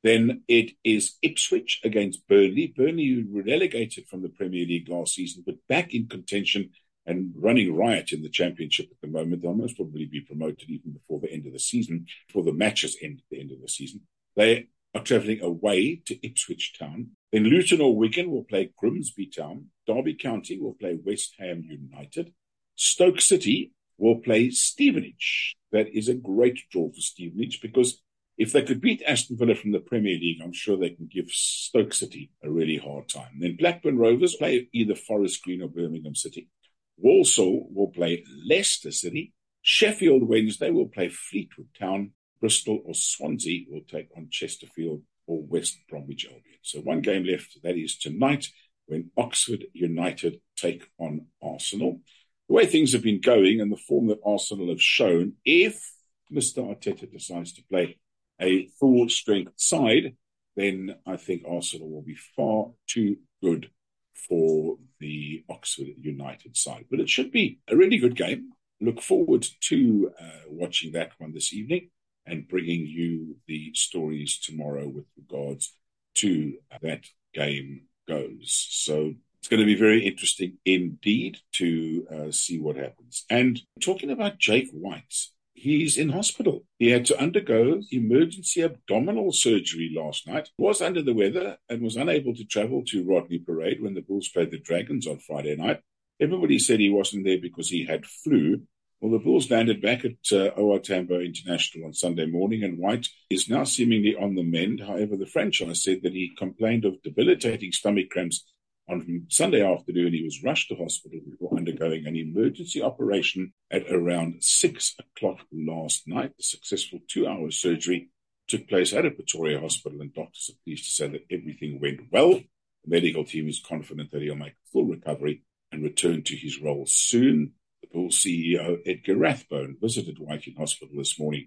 Then 0.03 0.43
it 0.49 0.73
is 0.83 1.17
Ipswich 1.23 1.81
against 1.85 2.27
Burnley. 2.27 2.73
Burnley 2.75 3.25
were 3.29 3.43
relegated 3.43 4.09
from 4.09 4.23
the 4.23 4.29
Premier 4.31 4.67
League 4.67 4.89
last 4.89 5.15
season, 5.15 5.43
but 5.45 5.57
back 5.69 5.95
in 5.95 6.09
contention 6.09 6.71
and 7.07 7.33
running 7.37 7.75
riot 7.75 8.13
in 8.13 8.23
the 8.23 8.29
Championship 8.29 8.89
at 8.91 9.01
the 9.03 9.09
moment. 9.09 9.43
They'll 9.43 9.55
most 9.55 9.77
probably 9.77 10.07
be 10.07 10.21
promoted 10.21 10.71
even 10.71 10.93
before 10.93 11.21
the 11.21 11.33
end 11.33 11.47
of 11.47 11.53
the 11.53 11.59
season, 11.59 12.07
before 12.29 12.45
the 12.45 12.53
matches 12.53 12.97
end 13.03 13.19
at 13.19 13.25
the 13.31 13.41
end 13.41 13.53
of 13.53 13.61
the 13.61 13.69
season. 13.69 14.03
They 14.37 14.69
are 14.95 15.03
travelling 15.03 15.41
away 15.43 16.03
to 16.07 16.27
Ipswich 16.27 16.79
Town. 16.79 17.11
Then 17.33 17.45
Luton 17.45 17.81
or 17.81 17.97
Wigan 17.97 18.31
will 18.31 18.45
play 18.45 18.73
Grimsby 18.77 19.27
Town. 19.27 19.67
Derby 19.87 20.15
County 20.15 20.59
will 20.59 20.75
play 20.75 20.99
West 21.05 21.35
Ham 21.39 21.63
United. 21.67 22.33
Stoke 22.77 23.21
City 23.21 23.73
will 23.99 24.17
play 24.17 24.51
Stevenage. 24.51 25.57
That 25.73 25.89
is 25.89 26.09
a 26.09 26.15
great 26.15 26.61
draw 26.71 26.91
for 26.91 27.01
Stevenage 27.01 27.61
because 27.61 28.03
if 28.41 28.53
they 28.53 28.63
could 28.63 28.81
beat 28.81 29.03
Aston 29.07 29.37
Villa 29.37 29.55
from 29.55 29.71
the 29.71 29.81
Premier 29.81 30.17
League, 30.17 30.41
I'm 30.43 30.55
sure 30.55 30.79
they 30.79 30.89
can 30.89 31.11
give 31.13 31.29
Stoke 31.29 31.93
City 31.93 32.31
a 32.43 32.51
really 32.51 32.79
hard 32.79 33.07
time. 33.07 33.39
Then 33.39 33.57
Blackburn 33.59 33.99
Rovers 33.99 34.35
play 34.35 34.67
either 34.73 34.95
Forest 34.95 35.45
Green 35.45 35.61
or 35.61 35.69
Birmingham 35.69 36.15
City. 36.15 36.49
Walsall 36.97 37.69
will 37.71 37.89
play 37.89 38.25
Leicester 38.49 38.93
City. 38.93 39.35
Sheffield 39.61 40.27
Wednesday 40.27 40.71
will 40.71 40.89
play 40.89 41.11
Fleetwood 41.11 41.69
Town. 41.79 42.13
Bristol 42.41 42.81
or 42.87 42.95
Swansea 42.95 43.67
will 43.69 43.83
take 43.83 44.09
on 44.17 44.29
Chesterfield 44.31 45.03
or 45.27 45.43
West 45.43 45.77
Bromwich 45.91 46.25
Albion. 46.25 46.61
So 46.63 46.81
one 46.81 47.03
game 47.03 47.25
left. 47.25 47.59
That 47.63 47.77
is 47.77 47.99
tonight 47.99 48.49
when 48.87 49.11
Oxford 49.19 49.67
United 49.75 50.41
take 50.57 50.85
on 50.99 51.27
Arsenal. 51.43 52.01
The 52.49 52.55
way 52.55 52.65
things 52.65 52.95
have 52.95 53.03
been 53.03 53.21
going 53.21 53.61
and 53.61 53.71
the 53.71 53.77
form 53.77 54.07
that 54.07 54.21
Arsenal 54.25 54.71
have 54.71 54.81
shown, 54.81 55.35
if 55.45 55.93
Mr. 56.33 56.65
Arteta 56.65 57.13
decides 57.13 57.53
to 57.53 57.63
play 57.71 57.99
a 58.41 58.69
full 58.79 59.09
strength 59.09 59.53
side, 59.57 60.17
then 60.57 60.97
I 61.07 61.17
think 61.17 61.43
Arsenal 61.49 61.91
will 61.91 62.03
be 62.03 62.19
far 62.37 62.71
too 62.87 63.17
good 63.43 63.71
for 64.15 64.77
the 64.99 65.45
Oxford 65.49 65.89
United 65.99 66.57
side. 66.57 66.87
But 66.91 67.01
it 67.01 67.09
should 67.09 67.31
be 67.31 67.61
a 67.69 67.77
really 67.77 67.99
good 67.99 68.17
game. 68.17 68.51
Look 68.81 69.01
forward 69.01 69.47
to 69.69 70.13
uh, 70.21 70.49
watching 70.49 70.93
that 70.93 71.13
one 71.19 71.33
this 71.33 71.53
evening 71.53 71.91
and 72.27 72.49
bringing 72.49 72.87
you 72.87 73.37
the 73.47 73.73
stories 73.75 74.39
tomorrow 74.39 74.89
with 74.89 75.07
regards 75.17 75.75
to 76.15 76.55
that 76.83 77.05
game 77.35 77.83
goes. 78.09 78.67
So 78.71 79.15
it's 79.39 79.49
going 79.49 79.61
to 79.61 79.67
be 79.67 79.75
very 79.75 80.07
interesting 80.07 80.59
indeed 80.65 81.39
to 81.53 82.07
uh, 82.13 82.31
see 82.31 82.59
what 82.59 82.77
happens. 82.77 83.25
And 83.31 83.61
talking 83.81 84.11
about 84.11 84.39
Jake 84.39 84.71
White, 84.73 85.15
he's 85.61 85.99
in 85.99 86.09
hospital. 86.09 86.65
He 86.79 86.91
had 86.91 87.05
to 87.07 87.21
undergo 87.21 87.83
emergency 87.91 88.63
abdominal 88.63 89.33
surgery 89.33 89.93
last 89.95 90.27
night, 90.27 90.49
was 90.59 90.81
under 90.81 91.03
the 91.03 91.15
weather, 91.15 91.59
and 91.69 91.83
was 91.83 91.97
unable 91.97 92.35
to 92.35 92.45
travel 92.45 92.83
to 92.87 93.05
Rodney 93.05 93.39
Parade 93.39 93.83
when 93.83 93.95
the 93.95 94.01
Bulls 94.01 94.29
played 94.29 94.51
the 94.51 94.59
Dragons 94.59 95.07
on 95.07 95.19
Friday 95.19 95.57
night. 95.57 95.81
Everybody 96.21 96.59
said 96.59 96.81
he 96.81 96.91
wasn't 96.91 97.25
there 97.25 97.39
because 97.41 97.69
he 97.69 97.85
had 97.85 98.07
flu. 98.07 98.63
Well, 99.01 99.13
the 99.13 99.19
Bulls 99.19 99.51
landed 99.51 99.81
back 99.81 100.05
at 100.05 100.33
uh, 100.33 100.49
OR 100.61 100.79
International 100.79 101.87
on 101.87 101.95
Sunday 101.95 102.27
morning, 102.27 102.65
and 102.65 102.79
White 102.79 103.09
is 103.29 103.49
now 103.49 103.65
seemingly 103.65 104.15
on 104.15 104.35
the 104.35 104.43
mend. 104.43 104.81
However, 104.81 105.17
the 105.17 105.27
franchise 105.27 105.83
said 105.83 106.01
that 106.03 106.13
he 106.13 106.35
complained 106.37 106.85
of 106.85 107.03
debilitating 107.03 107.73
stomach 107.73 108.11
cramps 108.11 108.45
on 108.91 109.27
Sunday 109.29 109.63
afternoon. 109.63 110.13
He 110.13 110.25
was 110.25 110.43
rushed 110.43 110.69
to 110.69 110.77
hospital 110.77 111.21
before 111.29 111.57
undergoing 111.57 112.07
an 112.07 112.17
emergency 112.17 112.83
operation 112.83 113.53
at 113.71 113.91
around 113.91 114.43
six 114.43 114.97
o'clock 114.99 115.41
last 115.53 116.09
night. 116.09 116.37
The 116.37 116.43
successful 116.43 116.99
two 117.09 117.27
hour 117.27 117.51
surgery 117.51 118.11
took 118.49 118.69
place 118.69 118.93
at 118.93 119.07
a 119.07 119.11
Pretoria 119.11 119.61
hospital, 119.61 120.01
and 120.01 120.13
doctors 120.13 120.51
are 120.51 120.59
pleased 120.65 120.85
to 120.85 120.91
say 120.91 121.09
that 121.09 121.27
everything 121.31 121.81
went 121.81 122.01
well. 122.11 122.33
The 122.33 122.91
medical 122.91 123.25
team 123.25 123.49
is 123.49 123.63
confident 123.67 124.11
that 124.11 124.23
he'll 124.23 124.35
make 124.35 124.53
a 124.53 124.71
full 124.73 124.87
recovery 124.87 125.43
and 125.71 125.85
return 125.85 126.23
to 126.25 126.37
his 126.37 126.61
role 126.61 126.85
soon. 126.87 127.53
The 127.83 127.89
Bulls 127.93 128.19
CEO 128.19 128.79
Edgar 128.85 129.17
Rathbone 129.17 129.77
visited 129.81 130.19
White 130.19 130.49
hospital 130.59 130.97
this 130.97 131.19
morning 131.19 131.47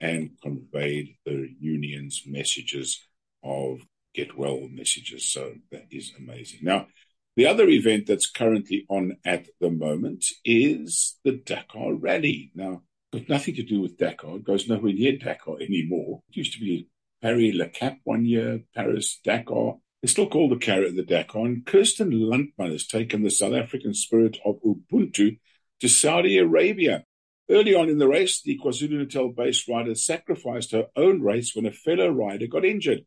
and 0.00 0.30
conveyed 0.40 1.16
the 1.24 1.48
union's 1.58 2.22
messages 2.26 3.00
of 3.42 3.80
get 4.14 4.38
well 4.38 4.68
messages. 4.70 5.26
So 5.26 5.54
that 5.70 5.86
is 5.90 6.12
amazing. 6.18 6.60
Now, 6.62 6.86
the 7.36 7.46
other 7.46 7.68
event 7.68 8.06
that's 8.06 8.30
currently 8.30 8.86
on 8.88 9.16
at 9.24 9.48
the 9.60 9.70
moment 9.70 10.24
is 10.44 11.16
the 11.24 11.32
Dakar 11.32 11.94
Rally. 11.94 12.52
Now, 12.54 12.82
got 13.12 13.28
nothing 13.28 13.56
to 13.56 13.62
do 13.62 13.80
with 13.80 13.98
Dakar. 13.98 14.36
It 14.36 14.44
goes 14.44 14.68
nowhere 14.68 14.92
near 14.92 15.16
Dakar 15.16 15.60
anymore. 15.60 16.20
It 16.30 16.36
used 16.36 16.52
to 16.54 16.60
be 16.60 16.88
Paris 17.20 17.54
Le 17.54 17.68
Cap 17.68 17.98
one 18.04 18.24
year, 18.24 18.62
Paris 18.74 19.20
Dakar. 19.24 19.76
They 20.00 20.08
still 20.08 20.28
called 20.28 20.52
the 20.52 20.56
carrot 20.56 20.94
the 20.94 21.02
Dakar. 21.02 21.46
And 21.46 21.66
Kirsten 21.66 22.10
Landman 22.10 22.70
has 22.70 22.86
taken 22.86 23.22
the 23.22 23.30
South 23.30 23.54
African 23.54 23.94
spirit 23.94 24.38
of 24.44 24.60
Ubuntu 24.62 25.38
to 25.80 25.88
Saudi 25.88 26.38
Arabia. 26.38 27.04
Early 27.50 27.74
on 27.74 27.88
in 27.88 27.98
the 27.98 28.08
race, 28.08 28.40
the 28.40 28.58
KwaZulu-Natal 28.62 29.30
based 29.30 29.68
rider 29.68 29.94
sacrificed 29.94 30.72
her 30.72 30.86
own 30.96 31.20
race 31.20 31.54
when 31.54 31.66
a 31.66 31.72
fellow 31.72 32.08
rider 32.08 32.46
got 32.46 32.64
injured. 32.64 33.04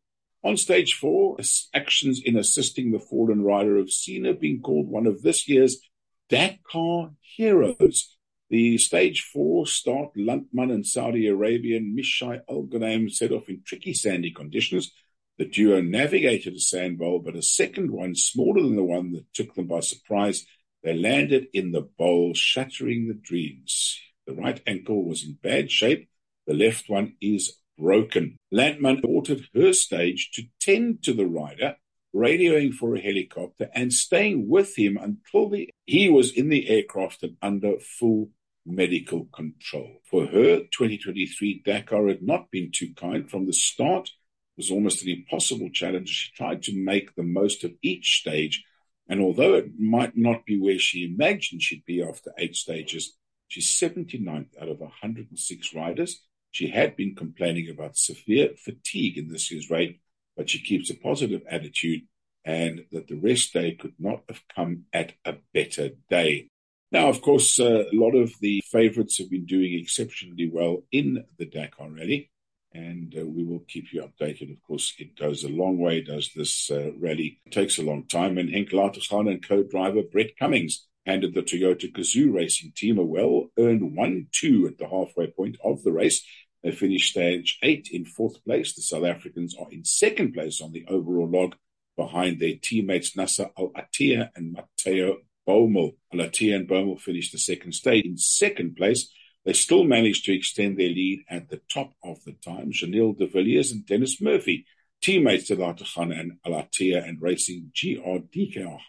On 0.47 0.55
stage 0.55 0.93
four, 0.93 1.35
actions 1.73 2.21
in 2.23 2.37
assisting 2.37 2.93
the 2.93 2.99
fallen 2.99 3.43
rider 3.43 3.77
of 3.77 3.91
her 4.23 4.33
being 4.33 4.61
called 4.61 4.87
one 4.87 5.05
of 5.05 5.21
this 5.21 5.49
year's 5.49 5.81
Dakar 6.29 7.11
heroes. 7.19 8.15
The 8.49 8.77
stage 8.77 9.23
four 9.33 9.67
start, 9.67 10.11
Landman 10.15 10.71
and 10.71 10.87
Saudi 10.87 11.27
Arabian 11.27 11.93
Mishai 11.93 12.39
Al 12.49 12.63
Ghanem 12.63 13.11
set 13.11 13.33
off 13.33 13.49
in 13.49 13.61
tricky 13.65 13.93
sandy 13.93 14.31
conditions. 14.31 14.93
The 15.37 15.43
duo 15.43 15.81
navigated 15.81 16.55
a 16.55 16.61
sand 16.61 16.97
bowl, 16.97 17.19
but 17.19 17.35
a 17.35 17.41
second 17.41 17.91
one, 17.91 18.15
smaller 18.15 18.61
than 18.61 18.77
the 18.77 18.85
one 18.85 19.11
that 19.11 19.33
took 19.33 19.53
them 19.53 19.67
by 19.67 19.81
surprise, 19.81 20.45
they 20.81 20.93
landed 20.93 21.47
in 21.51 21.73
the 21.73 21.81
bowl, 21.81 22.33
shattering 22.33 23.09
the 23.09 23.19
dreams. 23.21 23.99
The 24.25 24.33
right 24.33 24.61
ankle 24.65 25.03
was 25.03 25.25
in 25.25 25.39
bad 25.43 25.69
shape. 25.69 26.07
The 26.45 26.53
left 26.53 26.87
one 26.87 27.17
is 27.19 27.57
broken. 27.77 28.37
Landman 28.51 29.01
ordered 29.03 29.47
her 29.55 29.73
stage 29.73 30.31
to 30.31 30.43
tend 30.59 31.03
to 31.03 31.13
the 31.13 31.27
rider, 31.27 31.75
radioing 32.15 32.73
for 32.73 32.95
a 32.95 33.01
helicopter 33.01 33.69
and 33.73 33.93
staying 33.93 34.47
with 34.47 34.77
him 34.77 34.97
until 34.97 35.49
the, 35.49 35.69
he 35.85 36.09
was 36.09 36.31
in 36.31 36.49
the 36.49 36.69
aircraft 36.69 37.23
and 37.23 37.37
under 37.41 37.79
full 37.79 38.29
medical 38.65 39.25
control. 39.25 40.01
For 40.09 40.25
her, 40.25 40.59
2023 40.59 41.61
Dakar 41.65 42.07
had 42.07 42.21
not 42.21 42.51
been 42.51 42.71
too 42.71 42.93
kind 42.95 43.29
from 43.29 43.45
the 43.45 43.53
start. 43.53 44.09
It 44.09 44.61
was 44.61 44.71
almost 44.71 45.03
an 45.03 45.09
impossible 45.09 45.69
challenge. 45.69 46.09
She 46.09 46.31
tried 46.35 46.63
to 46.63 46.75
make 46.75 47.15
the 47.15 47.23
most 47.23 47.63
of 47.63 47.73
each 47.81 48.19
stage. 48.19 48.63
And 49.09 49.21
although 49.21 49.53
it 49.53 49.79
might 49.79 50.17
not 50.17 50.45
be 50.45 50.59
where 50.59 50.79
she 50.79 51.05
imagined 51.05 51.61
she'd 51.61 51.85
be 51.85 52.03
after 52.03 52.33
eight 52.37 52.55
stages, 52.55 53.13
She's 53.47 53.67
79th 53.67 54.61
out 54.61 54.67
of 54.67 54.79
106 54.79 55.73
riders. 55.73 56.21
She 56.57 56.69
had 56.69 56.95
been 56.95 57.13
complaining 57.13 57.69
about 57.69 57.97
severe 57.97 58.49
fatigue 58.57 59.19
in 59.19 59.27
this 59.29 59.51
year's 59.51 59.69
race, 59.69 59.95
but 60.35 60.49
she 60.49 60.59
keeps 60.59 60.89
a 60.89 60.95
positive 60.95 61.43
attitude 61.47 62.01
and 62.43 62.83
that 62.91 63.07
the 63.07 63.19
rest 63.19 63.53
day 63.53 63.75
could 63.75 63.93
not 63.99 64.23
have 64.27 64.41
come 64.55 64.85
at 64.91 65.13
a 65.23 65.35
better 65.53 65.91
day. 66.09 66.49
Now, 66.91 67.09
of 67.09 67.21
course, 67.21 67.59
uh, 67.59 67.83
a 67.93 67.95
lot 67.95 68.15
of 68.15 68.33
the 68.41 68.63
favorites 68.71 69.19
have 69.19 69.29
been 69.29 69.45
doing 69.45 69.75
exceptionally 69.75 70.49
well 70.51 70.81
in 70.91 71.25
the 71.37 71.45
Dakar 71.45 71.91
Rally, 71.91 72.31
and 72.73 73.15
uh, 73.15 73.23
we 73.23 73.43
will 73.43 73.63
keep 73.67 73.93
you 73.93 74.01
updated. 74.01 74.51
Of 74.51 74.63
course, 74.63 74.95
it 74.97 75.15
goes 75.15 75.43
a 75.43 75.49
long 75.49 75.77
way, 75.77 76.01
does 76.01 76.31
this 76.35 76.71
uh, 76.71 76.89
rally. 76.97 77.39
It 77.45 77.51
takes 77.51 77.77
a 77.77 77.83
long 77.83 78.07
time, 78.07 78.39
and 78.39 78.49
Henk 78.49 78.71
Lategan 78.71 79.29
and 79.29 79.47
co-driver 79.47 80.01
Brett 80.11 80.35
Cummings 80.39 80.87
handed 81.05 81.33
the 81.33 81.41
Toyota 81.41 81.91
Gazoo 81.91 82.33
racing 82.33 82.73
team 82.75 82.97
a 82.97 83.03
well-earned 83.03 83.95
1-2 83.95 84.67
at 84.67 84.77
the 84.77 84.87
halfway 84.89 85.27
point 85.27 85.57
of 85.63 85.83
the 85.83 85.91
race. 85.91 86.25
They 86.63 86.71
finished 86.71 87.11
stage 87.11 87.57
eight 87.63 87.89
in 87.91 88.05
fourth 88.05 88.43
place. 88.43 88.73
The 88.73 88.81
South 88.81 89.05
Africans 89.05 89.55
are 89.59 89.71
in 89.71 89.85
second 89.85 90.33
place 90.33 90.61
on 90.61 90.71
the 90.71 90.85
overall 90.87 91.29
log 91.29 91.55
behind 91.95 92.39
their 92.39 92.55
teammates 92.61 93.15
Nasser 93.15 93.49
Al-Attiyah 93.57 94.29
and 94.35 94.53
Mathieu 94.53 95.17
Baumel. 95.47 95.95
Al-Attiyah 96.13 96.55
and 96.55 96.69
Baumel 96.69 96.99
finished 96.99 97.31
the 97.31 97.39
second 97.39 97.73
stage 97.73 98.05
in 98.05 98.17
second 98.17 98.75
place. 98.75 99.09
They 99.45 99.53
still 99.53 99.83
managed 99.83 100.25
to 100.25 100.35
extend 100.35 100.77
their 100.77 100.89
lead 100.89 101.23
at 101.29 101.49
the 101.49 101.61
top 101.73 101.93
of 102.03 102.23
the 102.25 102.33
time. 102.33 102.71
Giniel 102.71 103.17
de 103.17 103.27
Villiers 103.27 103.71
and 103.71 103.85
Dennis 103.85 104.21
Murphy 104.21 104.65
Teammates 105.01 105.51
of 105.51 105.59
Lategan 105.59 106.19
and 106.19 106.39
Al-Attiyah 106.45 107.07
and 107.07 107.21
racing 107.21 107.71
GR 107.79 108.17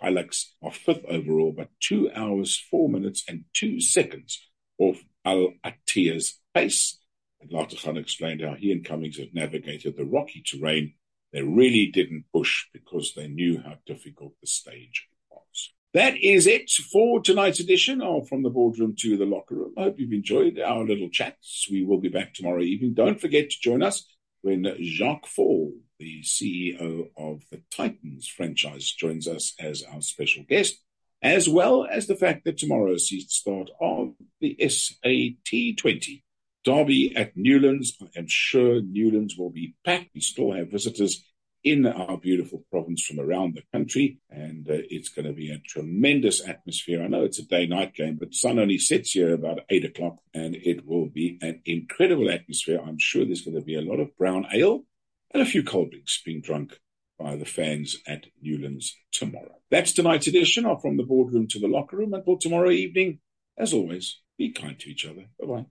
Hilux 0.02 0.46
are 0.62 0.72
fifth 0.72 1.04
overall, 1.06 1.52
but 1.52 1.68
two 1.80 2.10
hours, 2.14 2.58
four 2.70 2.88
minutes, 2.88 3.24
and 3.28 3.44
two 3.52 3.80
seconds 3.80 4.48
off 4.78 5.04
Al-Attiyah's 5.24 6.40
pace. 6.54 6.97
And 7.40 7.50
Lategan 7.50 7.98
explained 7.98 8.42
how 8.42 8.54
he 8.54 8.72
and 8.72 8.84
Cummings 8.84 9.18
had 9.18 9.34
navigated 9.34 9.96
the 9.96 10.04
rocky 10.04 10.42
terrain. 10.44 10.94
They 11.32 11.42
really 11.42 11.86
didn't 11.86 12.24
push 12.32 12.66
because 12.72 13.12
they 13.14 13.28
knew 13.28 13.60
how 13.60 13.74
difficult 13.86 14.34
the 14.40 14.46
stage 14.46 15.06
was. 15.30 15.72
That 15.94 16.16
is 16.16 16.46
it 16.46 16.70
for 16.70 17.20
tonight's 17.20 17.60
edition 17.60 18.00
of 18.00 18.28
From 18.28 18.42
the 18.42 18.50
Boardroom 18.50 18.94
to 19.00 19.16
the 19.16 19.26
Locker 19.26 19.54
Room. 19.54 19.74
I 19.76 19.84
hope 19.84 19.98
you've 19.98 20.12
enjoyed 20.12 20.58
our 20.58 20.84
little 20.84 21.10
chats. 21.10 21.66
We 21.70 21.84
will 21.84 22.00
be 22.00 22.08
back 22.08 22.34
tomorrow 22.34 22.62
evening. 22.62 22.94
Don't 22.94 23.20
forget 23.20 23.50
to 23.50 23.60
join 23.60 23.82
us 23.82 24.04
when 24.42 24.66
Jacques 24.80 25.26
Faul 25.26 25.72
the 25.98 26.22
CEO 26.22 27.10
of 27.16 27.42
the 27.50 27.60
Titans 27.70 28.28
franchise, 28.28 28.92
joins 28.92 29.26
us 29.26 29.54
as 29.58 29.82
our 29.82 30.00
special 30.00 30.44
guest, 30.48 30.80
as 31.22 31.48
well 31.48 31.86
as 31.90 32.06
the 32.06 32.16
fact 32.16 32.44
that 32.44 32.58
tomorrow 32.58 32.96
sees 32.96 33.24
the 33.24 33.30
start 33.30 33.70
of 33.80 34.14
the 34.40 34.56
SAT20 34.60 36.22
Derby 36.64 37.14
at 37.16 37.36
Newlands. 37.36 37.96
I 38.00 38.18
am 38.18 38.26
sure 38.28 38.80
Newlands 38.80 39.36
will 39.36 39.50
be 39.50 39.74
packed. 39.84 40.10
We 40.14 40.20
still 40.20 40.52
have 40.52 40.70
visitors 40.70 41.24
in 41.64 41.86
our 41.86 42.16
beautiful 42.18 42.64
province 42.70 43.04
from 43.04 43.18
around 43.18 43.54
the 43.54 43.62
country, 43.72 44.20
and 44.30 44.68
uh, 44.68 44.74
it's 44.90 45.08
going 45.08 45.26
to 45.26 45.32
be 45.32 45.50
a 45.50 45.58
tremendous 45.58 46.46
atmosphere. 46.46 47.02
I 47.02 47.08
know 47.08 47.24
it's 47.24 47.40
a 47.40 47.46
day 47.46 47.66
night 47.66 47.94
game, 47.94 48.16
but 48.16 48.30
the 48.30 48.36
sun 48.36 48.58
only 48.58 48.78
sets 48.78 49.12
here 49.12 49.34
about 49.34 49.60
eight 49.68 49.84
o'clock, 49.84 50.18
and 50.32 50.54
it 50.54 50.86
will 50.86 51.06
be 51.06 51.38
an 51.42 51.60
incredible 51.64 52.30
atmosphere. 52.30 52.80
I'm 52.80 52.98
sure 52.98 53.24
there's 53.24 53.44
going 53.44 53.56
to 53.56 53.64
be 53.64 53.74
a 53.74 53.82
lot 53.82 54.00
of 54.00 54.16
brown 54.16 54.46
ale 54.52 54.84
and 55.32 55.42
a 55.42 55.46
few 55.46 55.62
cold 55.62 55.90
drinks 55.90 56.22
being 56.24 56.40
drunk 56.40 56.78
by 57.18 57.36
the 57.36 57.44
fans 57.44 57.96
at 58.06 58.26
Newlands 58.40 58.96
tomorrow. 59.12 59.56
That's 59.70 59.92
tonight's 59.92 60.28
edition 60.28 60.64
of 60.64 60.80
From 60.80 60.96
the 60.96 61.02
Boardroom 61.02 61.48
to 61.48 61.58
the 61.58 61.66
Locker 61.66 61.96
Room. 61.96 62.14
Until 62.14 62.38
tomorrow 62.38 62.70
evening, 62.70 63.18
as 63.58 63.74
always, 63.74 64.20
be 64.38 64.52
kind 64.52 64.78
to 64.78 64.90
each 64.90 65.04
other. 65.04 65.26
Bye 65.40 65.46
bye. 65.46 65.66